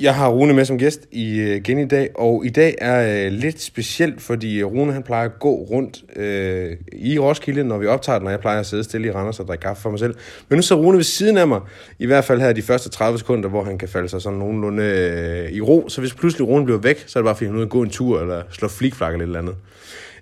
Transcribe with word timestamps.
Jeg 0.00 0.14
har 0.14 0.28
Rune 0.28 0.54
med 0.54 0.64
som 0.64 0.78
gæst 0.78 1.00
i, 1.12 1.38
øh, 1.38 1.56
igen 1.56 1.78
i 1.78 1.88
dag, 1.88 2.10
og 2.14 2.46
i 2.46 2.48
dag 2.48 2.74
er 2.78 3.26
øh, 3.26 3.32
lidt 3.32 3.60
specielt, 3.60 4.22
fordi 4.22 4.64
Rune 4.64 4.92
han 4.92 5.02
plejer 5.02 5.24
at 5.24 5.38
gå 5.38 5.54
rundt 5.54 6.04
øh, 6.16 6.76
i 6.92 7.18
Roskilde, 7.18 7.64
når 7.64 7.78
vi 7.78 7.86
optager 7.86 8.18
den, 8.18 8.26
og 8.26 8.32
jeg 8.32 8.40
plejer 8.40 8.60
at 8.60 8.66
sidde 8.66 8.84
stille 8.84 9.08
i 9.08 9.10
Randers 9.10 9.40
og 9.40 9.48
drikke 9.48 9.62
kaffe 9.62 9.82
for 9.82 9.90
mig 9.90 9.98
selv. 9.98 10.14
Men 10.48 10.56
nu 10.56 10.62
så 10.62 10.74
Rune 10.74 10.96
ved 10.96 11.04
siden 11.04 11.36
af 11.36 11.48
mig, 11.48 11.60
i 11.98 12.06
hvert 12.06 12.24
fald 12.24 12.40
her 12.40 12.52
de 12.52 12.62
første 12.62 12.88
30 12.90 13.18
sekunder, 13.18 13.48
hvor 13.48 13.64
han 13.64 13.78
kan 13.78 13.88
falde 13.88 14.08
sig 14.08 14.22
sådan 14.22 14.38
nogenlunde 14.38 14.82
øh, 14.82 15.52
i 15.52 15.60
ro. 15.60 15.88
Så 15.88 16.00
hvis 16.00 16.14
pludselig 16.14 16.48
Rune 16.48 16.64
bliver 16.64 16.80
væk, 16.80 17.04
så 17.06 17.18
er 17.18 17.22
det 17.22 17.26
bare 17.26 17.34
fordi 17.34 17.46
han 17.46 17.54
er 17.54 17.58
ude 17.58 17.64
at 17.64 17.70
gå 17.70 17.82
en 17.82 17.90
tur, 17.90 18.20
eller 18.20 18.42
slå 18.50 18.68
flikflak 18.68 19.12
eller 19.12 19.24
et 19.24 19.28
eller 19.28 19.38
andet. 19.38 19.56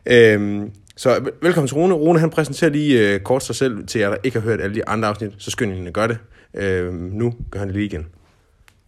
Øh, 0.07 0.71
så 0.97 1.31
velkommen 1.43 1.69
til 1.69 1.77
Rune. 1.77 1.95
Rune 1.95 2.19
han 2.19 2.31
præsenterer 2.31 2.71
lige 2.71 3.15
øh, 3.15 3.21
kort 3.21 3.45
sig 3.45 3.55
selv 3.55 3.87
til 3.87 4.01
jer, 4.01 4.09
der 4.09 4.17
ikke 4.23 4.41
har 4.41 4.49
hørt 4.49 4.61
alle 4.61 4.75
de 4.75 4.89
andre 4.89 5.09
afsnit, 5.09 5.33
så 5.39 5.51
skynd 5.51 5.75
jer 5.75 5.87
at 5.87 5.93
gøre 5.93 6.09
det. 6.09 6.19
Øh, 6.55 6.95
nu 6.95 7.35
gør 7.51 7.59
han 7.59 7.69
det 7.69 7.77
lige 7.77 7.87
igen. 7.87 8.07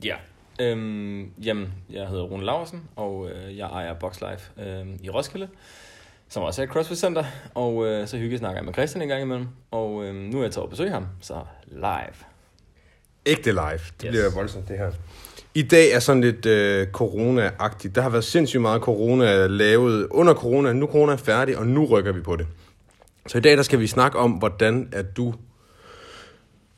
Ja, 0.04 0.14
øhm, 0.60 1.30
jamen, 1.44 1.72
jeg 1.90 2.06
hedder 2.08 2.22
Rune 2.24 2.44
Laversen, 2.44 2.82
og 2.96 3.28
øh, 3.30 3.56
jeg 3.58 3.66
ejer 3.66 3.94
Boxlife 3.94 4.50
øh, 4.62 4.86
i 5.02 5.10
Roskilde, 5.10 5.48
som 6.28 6.42
også 6.42 6.62
er 6.62 6.66
et 6.66 6.72
CrossFit 6.72 6.98
Center, 6.98 7.24
og 7.54 7.86
øh, 7.86 8.06
så 8.08 8.16
hygge 8.18 8.38
snakker 8.38 8.56
jeg 8.58 8.64
med 8.64 8.72
Christian 8.72 9.02
en 9.02 9.08
gang 9.08 9.22
imellem, 9.22 9.46
og 9.70 10.04
øh, 10.04 10.14
nu 10.14 10.38
er 10.38 10.42
jeg 10.42 10.52
taget 10.52 10.64
at 10.64 10.70
besøge 10.70 10.90
ham, 10.90 11.06
så 11.20 11.34
live. 11.66 12.14
Ægte 13.26 13.50
live. 13.52 13.62
Det 13.72 14.02
Yes. 14.04 14.10
bliver 14.10 14.30
voldsomt, 14.34 14.68
det 14.68 14.78
her. 14.78 14.90
I 15.54 15.62
dag 15.62 15.92
er 15.92 15.98
sådan 15.98 16.20
lidt 16.22 16.46
øh, 16.46 16.86
corona-agtigt. 16.92 17.94
Der 17.94 18.00
har 18.00 18.08
været 18.08 18.24
sindssygt 18.24 18.60
meget 18.62 18.82
corona 18.82 19.46
lavet 19.46 20.06
under 20.10 20.34
corona. 20.34 20.72
Nu 20.72 20.86
er 20.86 20.90
corona 20.90 21.14
færdig, 21.14 21.58
og 21.58 21.66
nu 21.66 21.84
rykker 21.84 22.12
vi 22.12 22.20
på 22.20 22.36
det. 22.36 22.46
Så 23.26 23.38
i 23.38 23.40
dag 23.40 23.56
der 23.56 23.62
skal 23.62 23.80
vi 23.80 23.86
snakke 23.86 24.18
om, 24.18 24.30
hvordan 24.30 24.88
at 24.92 25.16
du 25.16 25.34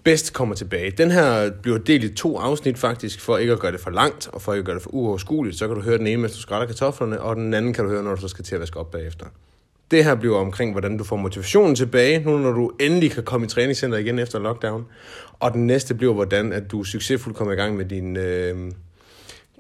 bedst 0.07 0.33
kommer 0.33 0.55
tilbage. 0.55 0.91
Den 0.91 1.11
her 1.11 1.51
bliver 1.51 1.79
delt 1.79 2.05
i 2.05 2.15
to 2.15 2.39
afsnit 2.39 2.79
faktisk, 2.79 3.21
for 3.21 3.39
ikke 3.39 3.53
at 3.53 3.59
gøre 3.59 3.73
det 3.73 3.81
for 3.81 3.91
langt, 3.91 4.29
og 4.33 4.43
for 4.43 4.53
ikke 4.53 4.61
at 4.61 4.65
gøre 4.65 4.75
det 4.75 4.83
for 4.83 4.95
uoverskueligt. 4.95 5.59
Så 5.59 5.67
kan 5.67 5.77
du 5.77 5.83
høre 5.83 5.99
den 5.99 6.07
ene, 6.07 6.23
mens 6.23 6.33
du 6.33 6.41
skrætter 6.41 6.67
kartoflerne, 6.67 7.21
og 7.21 7.37
den 7.37 7.55
anden 7.55 7.73
kan 7.73 7.85
du 7.85 7.91
høre, 7.91 8.03
når 8.03 8.15
du 8.15 8.21
så 8.21 8.29
skal 8.29 8.45
til 8.45 8.55
at 8.55 8.61
vaske 8.61 8.79
op 8.79 8.91
bagefter. 8.91 9.27
Det 9.91 10.05
her 10.05 10.15
bliver 10.15 10.39
omkring, 10.39 10.73
hvordan 10.73 10.99
du 10.99 11.05
får 11.05 11.17
motivationen 11.17 11.75
tilbage, 11.75 12.19
nu 12.19 12.39
når 12.39 12.53
du 12.53 12.73
endelig 12.81 13.11
kan 13.11 13.23
komme 13.23 13.47
i 13.47 13.49
træningscenter 13.49 13.99
igen 13.99 14.19
efter 14.19 14.39
lockdown. 14.39 14.87
Og 15.33 15.53
den 15.53 15.67
næste 15.67 15.95
bliver, 15.95 16.15
hvordan 16.15 16.53
at 16.53 16.71
du 16.71 16.85
succesfuldt 16.85 17.39
kommer 17.39 17.55
i 17.55 17.57
gang 17.57 17.77
med 17.77 17.85
dine 17.85 18.21
øh, 18.21 18.73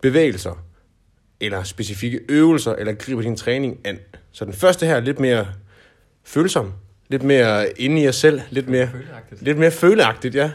bevægelser, 0.03 0.65
eller 1.41 1.63
specifikke 1.63 2.21
øvelser, 2.29 2.73
eller 2.73 2.93
griber 2.93 3.23
din 3.23 3.37
træning 3.37 3.79
an. 3.85 3.99
Så 4.33 4.45
den 4.45 4.53
første 4.53 4.87
her 4.87 4.97
er 4.97 5.01
lidt 5.01 5.21
mere 5.21 5.47
følsom, 6.25 6.73
lidt 7.09 7.23
mere 7.23 7.81
inde 7.81 8.03
i 8.03 8.09
os 8.09 8.17
selv, 8.17 8.41
lidt 8.51 8.69
mere, 8.69 8.89
Føleagtigt. 8.93 9.43
lidt 9.43 9.59
mere 9.59 9.71
føleagtigt, 9.71 10.35
ja. 10.35 10.51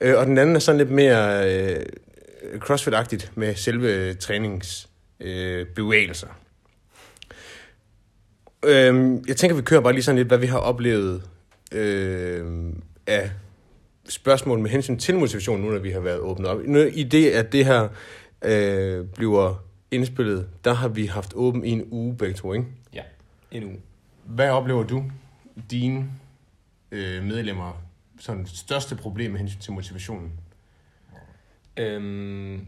Øh, 0.00 0.18
og 0.18 0.26
den 0.26 0.38
anden 0.38 0.56
er 0.56 0.60
sådan 0.60 0.78
lidt 0.78 0.90
mere 0.90 1.52
øh, 1.52 1.76
crossfit-agtigt 2.58 3.30
med 3.34 3.54
selve 3.54 4.14
træningsbevægelser. 4.14 4.88
Øh, 5.60 5.66
bevægelser. 5.66 6.28
Øhm, 8.64 9.24
jeg 9.28 9.36
tænker, 9.36 9.56
vi 9.56 9.62
kører 9.62 9.80
bare 9.80 9.92
lige 9.92 10.02
sådan 10.02 10.16
lidt, 10.16 10.28
hvad 10.28 10.38
vi 10.38 10.46
har 10.46 10.58
oplevet 10.58 11.22
øh, 11.72 12.72
af 13.06 13.30
spørgsmål 14.08 14.58
med 14.58 14.70
hensyn 14.70 14.98
til 14.98 15.14
motivation, 15.18 15.60
nu 15.60 15.70
når 15.70 15.78
vi 15.78 15.90
har 15.90 16.00
været 16.00 16.18
åbnet 16.18 16.48
op. 16.48 16.58
Nu, 16.64 16.78
I 16.78 17.02
det, 17.02 17.30
at 17.30 17.52
det 17.52 17.64
her 17.64 17.88
øh, 18.44 19.06
bliver 19.06 19.64
indspillet, 19.90 20.46
der 20.64 20.72
har 20.74 20.88
vi 20.88 21.06
haft 21.06 21.32
åben 21.34 21.64
i 21.64 21.70
en 21.70 21.84
uge 21.90 22.16
begge 22.16 22.34
to, 22.34 22.52
ikke? 22.52 22.66
Ja, 22.94 23.02
en 23.50 23.64
uge. 23.64 23.80
Hvad 24.24 24.50
oplever 24.50 24.82
du, 24.82 25.04
dine 25.70 26.10
øh, 26.90 27.24
medlemmer, 27.24 27.82
sådan 28.18 28.46
største 28.46 28.96
problem 28.96 29.30
med 29.30 29.38
hensyn 29.38 29.60
til 29.60 29.72
motivationen? 29.72 30.32
Øhm, 31.76 32.66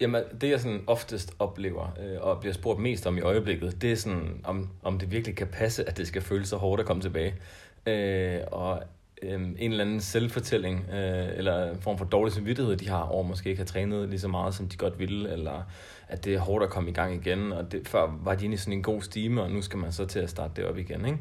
jamen, 0.00 0.22
det 0.40 0.50
jeg 0.50 0.60
sådan 0.60 0.84
oftest 0.86 1.34
oplever, 1.38 1.98
øh, 2.00 2.20
og 2.20 2.40
bliver 2.40 2.52
spurgt 2.52 2.80
mest 2.80 3.06
om 3.06 3.18
i 3.18 3.20
øjeblikket, 3.20 3.82
det 3.82 3.92
er 3.92 3.96
sådan, 3.96 4.40
om, 4.44 4.68
om 4.82 4.98
det 4.98 5.10
virkelig 5.10 5.36
kan 5.36 5.46
passe, 5.46 5.88
at 5.88 5.96
det 5.96 6.06
skal 6.06 6.22
føles 6.22 6.48
så 6.48 6.56
hårdt 6.56 6.80
at 6.80 6.86
komme 6.86 7.02
tilbage. 7.02 7.34
Øh, 7.86 8.40
og 8.52 8.82
øh, 9.22 9.40
en 9.58 9.70
eller 9.70 9.84
anden 9.84 10.00
selvfortælling, 10.00 10.86
øh, 10.92 11.28
eller 11.38 11.70
en 11.70 11.80
form 11.80 11.98
for 11.98 12.04
dårlig 12.04 12.32
samvittighed, 12.32 12.76
de 12.76 12.88
har 12.88 13.02
over 13.02 13.22
måske 13.22 13.50
ikke 13.50 13.60
har 13.60 13.66
trænet 13.66 14.08
lige 14.08 14.20
så 14.20 14.28
meget, 14.28 14.54
som 14.54 14.68
de 14.68 14.76
godt 14.76 14.98
ville, 14.98 15.32
eller 15.32 15.62
at 16.08 16.24
det 16.24 16.34
er 16.34 16.38
hårdt 16.38 16.64
at 16.64 16.70
komme 16.70 16.90
i 16.90 16.92
gang 16.92 17.14
igen, 17.14 17.52
og 17.52 17.72
det, 17.72 17.88
før 17.88 18.18
var 18.22 18.34
de 18.34 18.44
inde 18.44 18.54
i 18.54 18.56
sådan 18.56 18.72
en 18.72 18.82
god 18.82 19.02
stime, 19.02 19.42
og 19.42 19.50
nu 19.50 19.62
skal 19.62 19.78
man 19.78 19.92
så 19.92 20.06
til 20.06 20.18
at 20.18 20.30
starte 20.30 20.52
det 20.56 20.64
op 20.64 20.78
igen, 20.78 21.04
ikke? 21.04 21.18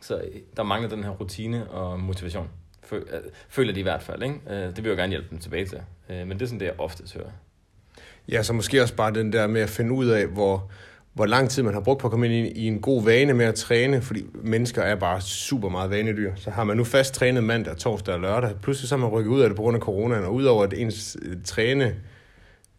Så 0.00 0.16
øh, 0.16 0.40
der 0.56 0.62
mangler 0.62 0.88
den 0.88 1.04
her 1.04 1.10
rutine 1.10 1.70
og 1.70 2.00
motivation. 2.00 2.48
Øh, 2.92 3.02
føler 3.48 3.72
de 3.72 3.80
i 3.80 3.82
hvert 3.82 4.02
fald, 4.02 4.22
ikke? 4.22 4.40
Øh, 4.50 4.56
det 4.56 4.76
vil 4.76 4.84
jeg 4.84 4.90
jo 4.90 4.96
gerne 4.96 5.10
hjælpe 5.10 5.28
dem 5.30 5.38
tilbage 5.38 5.66
til. 5.66 5.78
Men 6.08 6.30
det 6.30 6.42
er 6.42 6.46
sådan 6.46 6.60
det, 6.60 6.66
jeg 6.66 6.74
oftest 6.78 7.14
hører. 7.14 7.30
Ja, 8.28 8.42
så 8.42 8.52
måske 8.52 8.82
også 8.82 8.94
bare 8.94 9.14
den 9.14 9.32
der 9.32 9.46
med 9.46 9.60
at 9.60 9.68
finde 9.68 9.92
ud 9.92 10.06
af, 10.06 10.26
hvor, 10.26 10.70
hvor 11.12 11.26
lang 11.26 11.50
tid 11.50 11.62
man 11.62 11.74
har 11.74 11.80
brugt 11.80 12.00
på 12.00 12.06
at 12.06 12.10
komme 12.10 12.26
ind 12.26 12.56
i, 12.56 12.66
en 12.66 12.80
god 12.80 13.04
vane 13.04 13.34
med 13.34 13.44
at 13.46 13.54
træne, 13.54 14.02
fordi 14.02 14.24
mennesker 14.34 14.82
er 14.82 14.94
bare 14.94 15.20
super 15.20 15.68
meget 15.68 15.90
vanedyr. 15.90 16.32
Så 16.36 16.50
har 16.50 16.64
man 16.64 16.76
nu 16.76 16.84
fast 16.84 17.14
trænet 17.14 17.44
mandag, 17.44 17.76
torsdag 17.76 18.14
og 18.14 18.20
lørdag, 18.20 18.54
pludselig 18.62 18.88
så 18.88 18.94
er 18.94 18.98
man 18.98 19.08
rykket 19.08 19.30
ud 19.30 19.40
af 19.40 19.48
det 19.48 19.56
på 19.56 19.62
grund 19.62 19.76
af 19.76 19.80
coronaen, 19.80 20.24
og 20.24 20.34
udover 20.34 20.64
at 20.64 20.72
ens 20.76 21.16
øh, 21.22 21.36
træne 21.44 21.94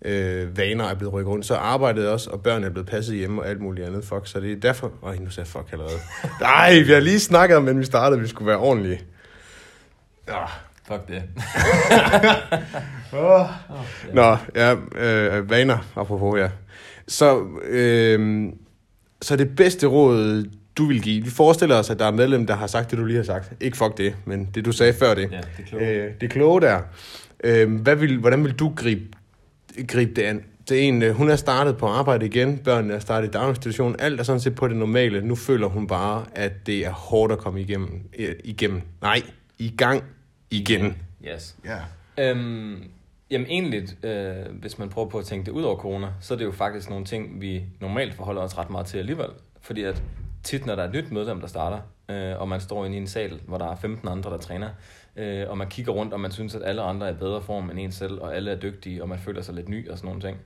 øh, 0.05 0.57
vaner 0.57 0.85
er 0.85 0.95
blevet 0.95 1.13
rykket 1.13 1.31
rundt, 1.31 1.45
så 1.45 1.55
arbejdet 1.55 2.09
også, 2.09 2.29
og 2.29 2.43
børnene 2.43 2.67
er 2.67 2.71
blevet 2.71 2.87
passet 2.87 3.15
hjemme 3.15 3.41
og 3.41 3.49
alt 3.49 3.61
muligt 3.61 3.87
andet 3.87 4.05
fuck. 4.05 4.21
Så 4.27 4.39
det 4.39 4.51
er 4.51 4.55
derfor... 4.55 4.91
Øj, 5.03 5.15
nu 5.15 5.29
sagde 5.29 5.49
jeg 5.53 5.61
fuck 5.61 5.73
allerede. 5.73 5.99
Nej, 6.41 6.79
vi 6.79 6.91
har 6.91 6.99
lige 6.99 7.19
snakket 7.19 7.57
om, 7.57 7.63
men 7.63 7.79
vi 7.79 7.85
startede, 7.85 8.19
at 8.19 8.23
vi 8.23 8.27
skulle 8.27 8.47
være 8.47 8.57
ordentlige. 8.57 9.01
Ja. 10.27 10.45
Fuck 10.87 11.07
det. 11.07 11.23
Oh. 13.13 13.45
Nå, 14.13 14.37
ja, 14.55 14.75
øh, 14.95 15.49
vaner, 15.49 15.77
apropos, 15.95 16.39
ja. 16.39 16.49
Så, 17.07 17.45
øh, 17.63 18.45
så 19.21 19.35
det 19.35 19.55
bedste 19.55 19.87
råd, 19.87 20.45
du 20.77 20.85
vil 20.85 21.01
give, 21.01 21.23
vi 21.23 21.29
forestiller 21.29 21.75
os, 21.75 21.89
at 21.89 21.99
der 21.99 22.05
er 22.05 22.11
medlem, 22.11 22.47
der 22.47 22.55
har 22.55 22.67
sagt 22.67 22.91
det, 22.91 22.99
du 22.99 23.05
lige 23.05 23.17
har 23.17 23.23
sagt. 23.23 23.53
Ikke 23.61 23.77
fuck 23.77 23.97
det, 23.97 24.15
men 24.25 24.49
det, 24.55 24.65
du 24.65 24.71
sagde 24.71 24.93
før 24.93 25.13
det. 25.13 25.31
Ja, 25.31 25.37
det 25.37 25.45
er 25.59 25.63
klogt. 25.67 25.83
Øh, 25.83 26.11
det 26.21 26.29
kloge 26.29 26.61
der. 26.61 26.81
Øh, 27.43 27.81
hvad 27.81 27.95
vil, 27.95 28.17
hvordan 28.17 28.43
vil 28.43 28.53
du 28.53 28.73
gribe, 28.75 29.01
gribe 29.87 30.13
det 30.13 30.21
an? 30.21 30.43
Det 30.69 30.77
er 30.77 30.81
en, 30.81 31.03
øh, 31.03 31.15
hun 31.15 31.29
er 31.29 31.35
startet 31.35 31.77
på 31.77 31.87
arbejde 31.87 32.25
igen, 32.25 32.57
børnene 32.57 32.93
er 32.93 32.99
startet 32.99 33.27
i 33.27 33.31
daginstitutionen, 33.31 33.95
alt 33.99 34.19
er 34.19 34.23
sådan 34.23 34.39
set 34.39 34.55
på 34.55 34.67
det 34.67 34.77
normale. 34.77 35.21
Nu 35.21 35.35
føler 35.35 35.67
hun 35.67 35.87
bare, 35.87 36.25
at 36.35 36.67
det 36.67 36.85
er 36.85 36.91
hårdt 36.91 37.33
at 37.33 37.39
komme 37.39 37.61
igennem. 37.61 38.09
øh, 38.19 38.35
igennem. 38.43 38.81
Nej, 39.01 39.21
i 39.59 39.73
gang 39.77 40.03
igen. 40.51 40.97
Yes. 41.33 41.55
Ja. 41.65 41.77
Øhm, 42.17 42.83
jamen 43.31 43.47
egentlig, 43.47 44.05
øh, 44.05 44.35
hvis 44.59 44.79
man 44.79 44.89
prøver 44.89 45.09
på 45.09 45.17
at 45.17 45.25
tænke 45.25 45.45
det 45.45 45.51
ud 45.51 45.63
over 45.63 45.77
corona, 45.77 46.07
så 46.21 46.33
er 46.33 46.37
det 46.37 46.45
jo 46.45 46.51
faktisk 46.51 46.89
nogle 46.89 47.05
ting, 47.05 47.41
vi 47.41 47.63
normalt 47.81 48.13
forholder 48.13 48.41
os 48.41 48.57
ret 48.57 48.69
meget 48.69 48.85
til 48.85 48.97
alligevel. 48.97 49.29
Fordi 49.61 49.83
at 49.83 50.03
tit, 50.43 50.65
når 50.65 50.75
der 50.75 50.83
er 50.83 50.87
et 50.87 50.93
nyt 50.93 51.11
medlem, 51.11 51.39
der 51.39 51.47
starter, 51.47 51.79
øh, 52.09 52.41
og 52.41 52.47
man 52.49 52.61
står 52.61 52.85
inde 52.85 52.97
i 52.97 52.99
en 52.99 53.07
sal, 53.07 53.39
hvor 53.47 53.57
der 53.57 53.71
er 53.71 53.75
15 53.75 54.07
andre, 54.07 54.29
der 54.29 54.37
træner, 54.37 54.69
øh, 55.19 55.49
og 55.49 55.57
man 55.57 55.67
kigger 55.67 55.91
rundt, 55.91 56.13
og 56.13 56.19
man 56.19 56.31
synes, 56.31 56.55
at 56.55 56.61
alle 56.65 56.81
andre 56.81 57.07
er 57.07 57.11
i 57.11 57.17
bedre 57.17 57.41
form 57.41 57.69
end 57.69 57.79
en 57.79 57.91
selv, 57.91 58.21
og 58.21 58.35
alle 58.35 58.51
er 58.51 58.55
dygtige, 58.55 59.01
og 59.01 59.09
man 59.09 59.19
føler 59.19 59.41
sig 59.41 59.55
lidt 59.55 59.69
ny 59.69 59.89
og 59.89 59.97
sådan 59.97 60.07
nogle 60.07 60.21
ting. 60.21 60.37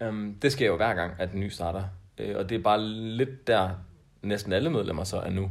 Øhm, 0.00 0.34
det 0.42 0.52
sker 0.52 0.66
jo 0.66 0.76
hver 0.76 0.94
gang, 0.94 1.12
at 1.18 1.32
en 1.32 1.40
ny 1.40 1.48
starter. 1.48 1.82
Øh, 2.18 2.36
og 2.36 2.48
det 2.48 2.58
er 2.58 2.62
bare 2.62 2.82
lidt 2.82 3.46
der, 3.46 3.70
næsten 4.22 4.52
alle 4.52 4.70
medlemmer 4.70 5.04
så 5.04 5.16
er 5.16 5.30
nu. 5.30 5.50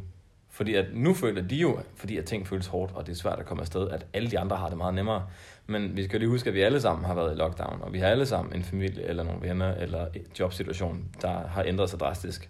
Fordi 0.50 0.74
at 0.74 0.86
nu 0.94 1.14
føler 1.14 1.42
de 1.42 1.56
jo, 1.56 1.80
fordi 1.96 2.18
at 2.18 2.26
ting 2.26 2.48
føles 2.48 2.68
hårdt, 2.68 2.92
og 2.96 3.06
det 3.06 3.12
er 3.12 3.16
svært 3.16 3.40
at 3.40 3.46
komme 3.46 3.62
afsted, 3.62 3.90
at 3.90 4.06
alle 4.14 4.32
de 4.32 4.40
andre 4.40 4.56
har 4.56 4.70
det 4.70 4.78
meget 4.78 4.94
nemmere. 4.94 5.28
Men 5.68 5.98
vi 5.98 6.04
skal 6.04 6.14
jo 6.14 6.20
lige 6.20 6.30
huske, 6.30 6.48
at 6.48 6.54
vi 6.54 6.62
alle 6.62 6.82
sammen 6.82 7.06
har 7.06 7.14
været 7.14 7.36
i 7.36 7.38
lockdown, 7.38 7.82
og 7.82 7.94
vi 7.94 8.00
har 8.00 8.08
alle 8.08 8.26
sammen 8.26 8.56
en 8.56 8.64
familie, 8.64 9.04
eller 9.04 9.24
nogle 9.24 9.42
venner, 9.42 9.76
eller 9.76 10.08
et 10.14 10.40
jobsituation, 10.40 11.06
der 11.22 11.48
har 11.48 11.64
ændret 11.64 11.90
sig 11.90 12.00
drastisk. 12.00 12.50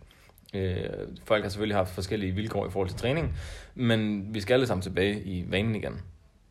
Øh, 0.53 0.83
folk 1.25 1.43
har 1.43 1.49
selvfølgelig 1.49 1.77
haft 1.77 1.89
forskellige 1.89 2.31
vilkår 2.31 2.67
i 2.67 2.69
forhold 2.69 2.89
til 2.89 2.97
træning, 2.97 3.35
men 3.75 4.27
vi 4.33 4.41
skal 4.41 4.53
alle 4.53 4.67
sammen 4.67 4.81
tilbage 4.81 5.23
i 5.23 5.45
vanen 5.51 5.75
igen. 5.75 6.01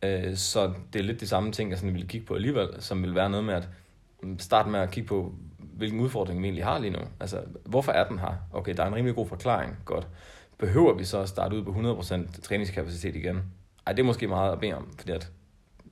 Øh, 0.06 0.36
så 0.36 0.72
det 0.92 0.98
er 0.98 1.02
lidt 1.02 1.20
de 1.20 1.26
samme 1.26 1.52
ting, 1.52 1.70
jeg 1.70 1.78
sådan 1.78 1.94
ville 1.94 2.08
kigge 2.08 2.26
på 2.26 2.34
alligevel, 2.34 2.68
som 2.78 3.02
vil 3.02 3.14
være 3.14 3.30
noget 3.30 3.44
med 3.44 3.54
at 3.54 3.68
mm, 4.22 4.38
starte 4.38 4.70
med 4.70 4.80
at 4.80 4.90
kigge 4.90 5.08
på, 5.08 5.34
hvilken 5.58 6.00
udfordring 6.00 6.42
vi 6.42 6.46
egentlig 6.46 6.64
har 6.64 6.78
lige 6.78 6.90
nu. 6.90 6.98
Altså, 7.20 7.40
hvorfor 7.64 7.92
er 7.92 8.08
den 8.08 8.18
her? 8.18 8.34
Okay, 8.52 8.74
der 8.76 8.82
er 8.82 8.86
en 8.86 8.94
rimelig 8.94 9.14
god 9.14 9.26
forklaring. 9.26 9.76
Godt. 9.84 10.08
Behøver 10.58 10.94
vi 10.94 11.04
så 11.04 11.18
at 11.18 11.28
starte 11.28 11.56
ud 11.56 11.64
på 11.64 12.00
100% 12.02 12.40
træningskapacitet 12.42 13.16
igen? 13.16 13.42
Ej, 13.86 13.92
det 13.92 14.02
er 14.02 14.06
måske 14.06 14.28
meget 14.28 14.52
at 14.52 14.60
bede 14.60 14.74
om, 14.74 14.92
fordi 14.98 15.12
at 15.12 15.30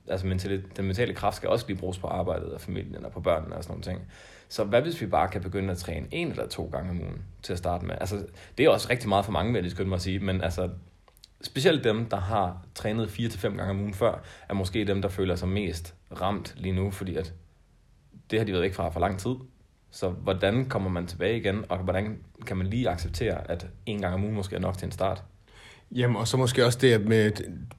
altså 0.07 0.27
mentale, 0.27 0.63
den 0.77 0.85
mentale 0.85 1.13
kraft 1.13 1.35
skal 1.35 1.49
også 1.49 1.65
blive 1.65 1.77
bruges 1.77 1.99
på 1.99 2.07
arbejdet 2.07 2.53
og 2.53 2.61
familien 2.61 3.05
og 3.05 3.11
på 3.11 3.19
børnene 3.19 3.55
og 3.55 3.63
sådan 3.63 3.71
nogle 3.71 3.83
ting. 3.83 4.01
Så 4.49 4.63
hvad 4.63 4.81
hvis 4.81 5.01
vi 5.01 5.05
bare 5.05 5.27
kan 5.27 5.41
begynde 5.41 5.71
at 5.71 5.77
træne 5.77 6.07
en 6.11 6.27
eller 6.27 6.47
to 6.47 6.69
gange 6.71 6.89
om 6.89 7.01
ugen 7.01 7.21
til 7.43 7.53
at 7.53 7.59
starte 7.59 7.85
med? 7.85 7.95
Altså, 7.99 8.25
det 8.57 8.65
er 8.65 8.69
også 8.69 8.87
rigtig 8.89 9.09
meget 9.09 9.25
for 9.25 9.31
mange, 9.31 9.53
vil 9.53 9.63
jeg 9.63 9.71
skynde 9.71 9.89
mig 9.89 9.95
at 9.95 10.01
sige, 10.01 10.19
men 10.19 10.41
altså, 10.41 10.69
specielt 11.45 11.83
dem, 11.83 12.05
der 12.05 12.19
har 12.19 12.57
trænet 12.75 13.07
4-5 13.07 13.41
gange 13.41 13.69
om 13.69 13.79
ugen 13.79 13.93
før, 13.93 14.23
er 14.49 14.53
måske 14.53 14.85
dem, 14.85 15.01
der 15.01 15.09
føler 15.09 15.35
sig 15.35 15.47
mest 15.47 15.93
ramt 16.21 16.53
lige 16.57 16.73
nu, 16.73 16.91
fordi 16.91 17.15
at 17.15 17.33
det 18.31 18.39
har 18.39 18.45
de 18.45 18.51
været 18.51 18.63
væk 18.63 18.73
fra 18.73 18.89
for 18.89 18.99
lang 18.99 19.19
tid. 19.19 19.35
Så 19.91 20.09
hvordan 20.09 20.65
kommer 20.65 20.89
man 20.89 21.07
tilbage 21.07 21.37
igen, 21.37 21.65
og 21.69 21.77
hvordan 21.77 22.17
kan 22.47 22.57
man 22.57 22.67
lige 22.67 22.89
acceptere, 22.89 23.51
at 23.51 23.67
en 23.85 24.01
gang 24.01 24.13
om 24.13 24.23
ugen 24.23 24.35
måske 24.35 24.55
er 24.55 24.59
nok 24.59 24.77
til 24.77 24.85
en 24.85 24.91
start? 24.91 25.23
Jamen, 25.91 26.15
og 26.15 26.27
så 26.27 26.37
måske 26.37 26.65
også 26.65 26.79
det, 26.81 26.93
at 26.93 27.01
med 27.01 27.31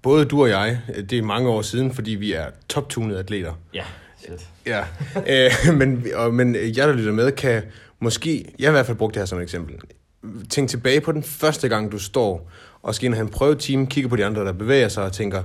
både 0.03 0.25
du 0.25 0.43
og 0.43 0.49
jeg, 0.49 0.81
det 1.11 1.19
er 1.19 1.23
mange 1.23 1.49
år 1.49 1.63
siden, 1.63 1.93
fordi 1.93 2.11
vi 2.11 2.33
er 2.33 2.47
top-tunede 2.69 3.19
atleter. 3.19 3.55
Ja. 3.75 3.85
Shit. 4.17 4.49
Ja, 4.67 4.85
øh, 5.29 5.75
men, 5.79 6.07
og, 6.15 6.35
men 6.35 6.55
jeg, 6.55 6.89
der 6.89 6.93
lytter 6.93 7.13
med, 7.13 7.33
kan 7.33 7.63
måske, 8.01 8.55
jeg 8.59 8.67
har 8.67 8.71
i 8.71 8.77
hvert 8.77 8.87
fald 8.87 8.97
brugt 8.97 9.15
det 9.15 9.21
her 9.21 9.27
som 9.27 9.39
et 9.39 9.43
eksempel, 9.43 9.77
tænk 10.51 10.69
tilbage 10.69 11.01
på 11.01 11.13
den 11.13 11.23
første 11.23 11.69
gang, 11.69 11.93
du 11.93 11.99
står 11.99 12.51
og 12.87 12.95
skal 12.95 13.07
ind 13.07 13.15
og 13.15 13.19
have 13.19 13.25
en 13.25 13.33
prøvetime, 13.33 13.87
kigger 13.87 14.09
på 14.09 14.17
de 14.17 14.25
andre, 14.25 14.45
der 14.45 14.53
bevæger 14.53 14.89
sig 14.89 15.05
og 15.05 15.13
tænker, 15.13 15.43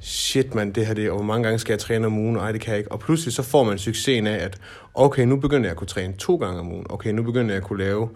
shit 0.00 0.54
mand, 0.54 0.74
det 0.74 0.86
her 0.86 0.94
det, 0.94 1.10
og 1.10 1.16
hvor 1.16 1.24
mange 1.24 1.44
gange 1.44 1.58
skal 1.58 1.72
jeg 1.72 1.78
træne 1.78 2.06
om 2.06 2.18
ugen, 2.18 2.36
ej 2.36 2.52
det 2.52 2.60
kan 2.60 2.70
jeg 2.70 2.78
ikke. 2.78 2.92
Og 2.92 3.00
pludselig 3.00 3.34
så 3.34 3.42
får 3.42 3.64
man 3.64 3.78
succesen 3.78 4.26
af, 4.26 4.44
at 4.44 4.58
okay, 4.94 5.24
nu 5.24 5.36
begynder 5.36 5.64
jeg 5.64 5.70
at 5.70 5.76
kunne 5.76 5.86
træne 5.86 6.12
to 6.12 6.36
gange 6.36 6.60
om 6.60 6.72
ugen, 6.72 6.86
okay, 6.90 7.10
nu 7.10 7.22
begynder 7.22 7.54
jeg 7.54 7.62
at 7.62 7.68
kunne 7.68 7.84
lave 7.84 8.08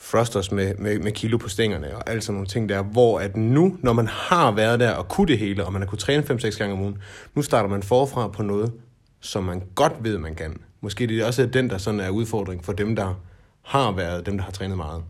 thrusters 0.00 0.52
med, 0.52 0.74
med, 0.74 0.98
med 0.98 1.12
kilo 1.12 1.38
på 1.38 1.48
stængerne 1.48 1.96
og 1.96 2.10
alt 2.10 2.24
sådan 2.24 2.34
nogle 2.34 2.46
ting 2.46 2.68
der, 2.68 2.82
hvor 2.82 3.20
at 3.20 3.36
nu, 3.36 3.76
når 3.80 3.92
man 3.92 4.06
har 4.06 4.52
været 4.52 4.80
der 4.80 4.90
og 4.90 5.08
kunne 5.08 5.26
det 5.26 5.38
hele, 5.38 5.64
og 5.64 5.72
man 5.72 5.82
har 5.82 5.86
kunnet 5.86 6.00
træne 6.00 6.22
5-6 6.22 6.58
gange 6.58 6.72
om 6.72 6.80
ugen, 6.80 6.98
nu 7.34 7.42
starter 7.42 7.68
man 7.68 7.82
forfra 7.82 8.28
på 8.28 8.42
noget, 8.42 8.72
som 9.20 9.44
man 9.44 9.62
godt 9.74 9.92
ved, 10.00 10.18
man 10.18 10.34
kan. 10.34 10.60
Måske 10.80 11.06
det 11.06 11.20
er 11.20 11.26
også 11.26 11.46
den, 11.46 11.70
der 11.70 11.78
sådan 11.78 12.00
er 12.00 12.10
udfordring 12.10 12.64
for 12.64 12.72
dem, 12.72 12.96
der 12.96 13.20
har 13.62 13.92
været, 13.92 14.26
dem, 14.26 14.36
der 14.36 14.44
har 14.44 14.52
trænet 14.52 14.76
meget. 14.76 15.02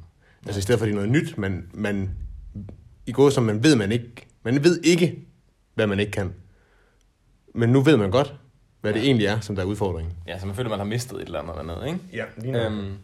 Altså 0.47 0.59
i 0.59 0.63
stedet 0.63 0.79
for, 0.79 0.87
at 0.87 0.89
det 0.89 0.99
er 0.99 1.07
noget 1.07 1.11
nyt, 1.11 1.39
man, 1.39 1.67
man 1.75 2.11
i 3.07 3.13
går 3.13 3.31
som 3.31 3.45
man 3.45 3.63
ved, 3.63 3.77
man 3.77 3.93
ikke, 3.93 4.27
man 4.43 4.65
ved 4.65 4.81
ikke, 4.85 5.19
hvad 5.75 5.87
man 5.87 6.01
ikke 6.01 6.13
kan. 6.13 6.35
Men 7.55 7.71
nu 7.71 7.81
ved 7.81 7.97
man 7.97 8.11
godt, 8.11 8.35
hvad 8.81 8.93
ja. 8.93 8.99
det 8.99 9.07
egentlig 9.07 9.27
er, 9.27 9.41
som 9.41 9.57
der 9.57 9.63
er 9.63 9.67
udfordringen. 9.67 10.15
Ja, 10.27 10.39
så 10.39 10.47
man 10.47 10.55
føler, 10.55 10.71
man 10.71 10.79
har 10.79 10.87
mistet 10.87 11.17
et 11.17 11.27
eller 11.27 11.39
andet 11.39 11.55
dernede, 11.57 11.87
ikke? 11.87 11.99
Ja, 12.13 12.25
lige 12.37 12.67
øhm, 12.67 12.95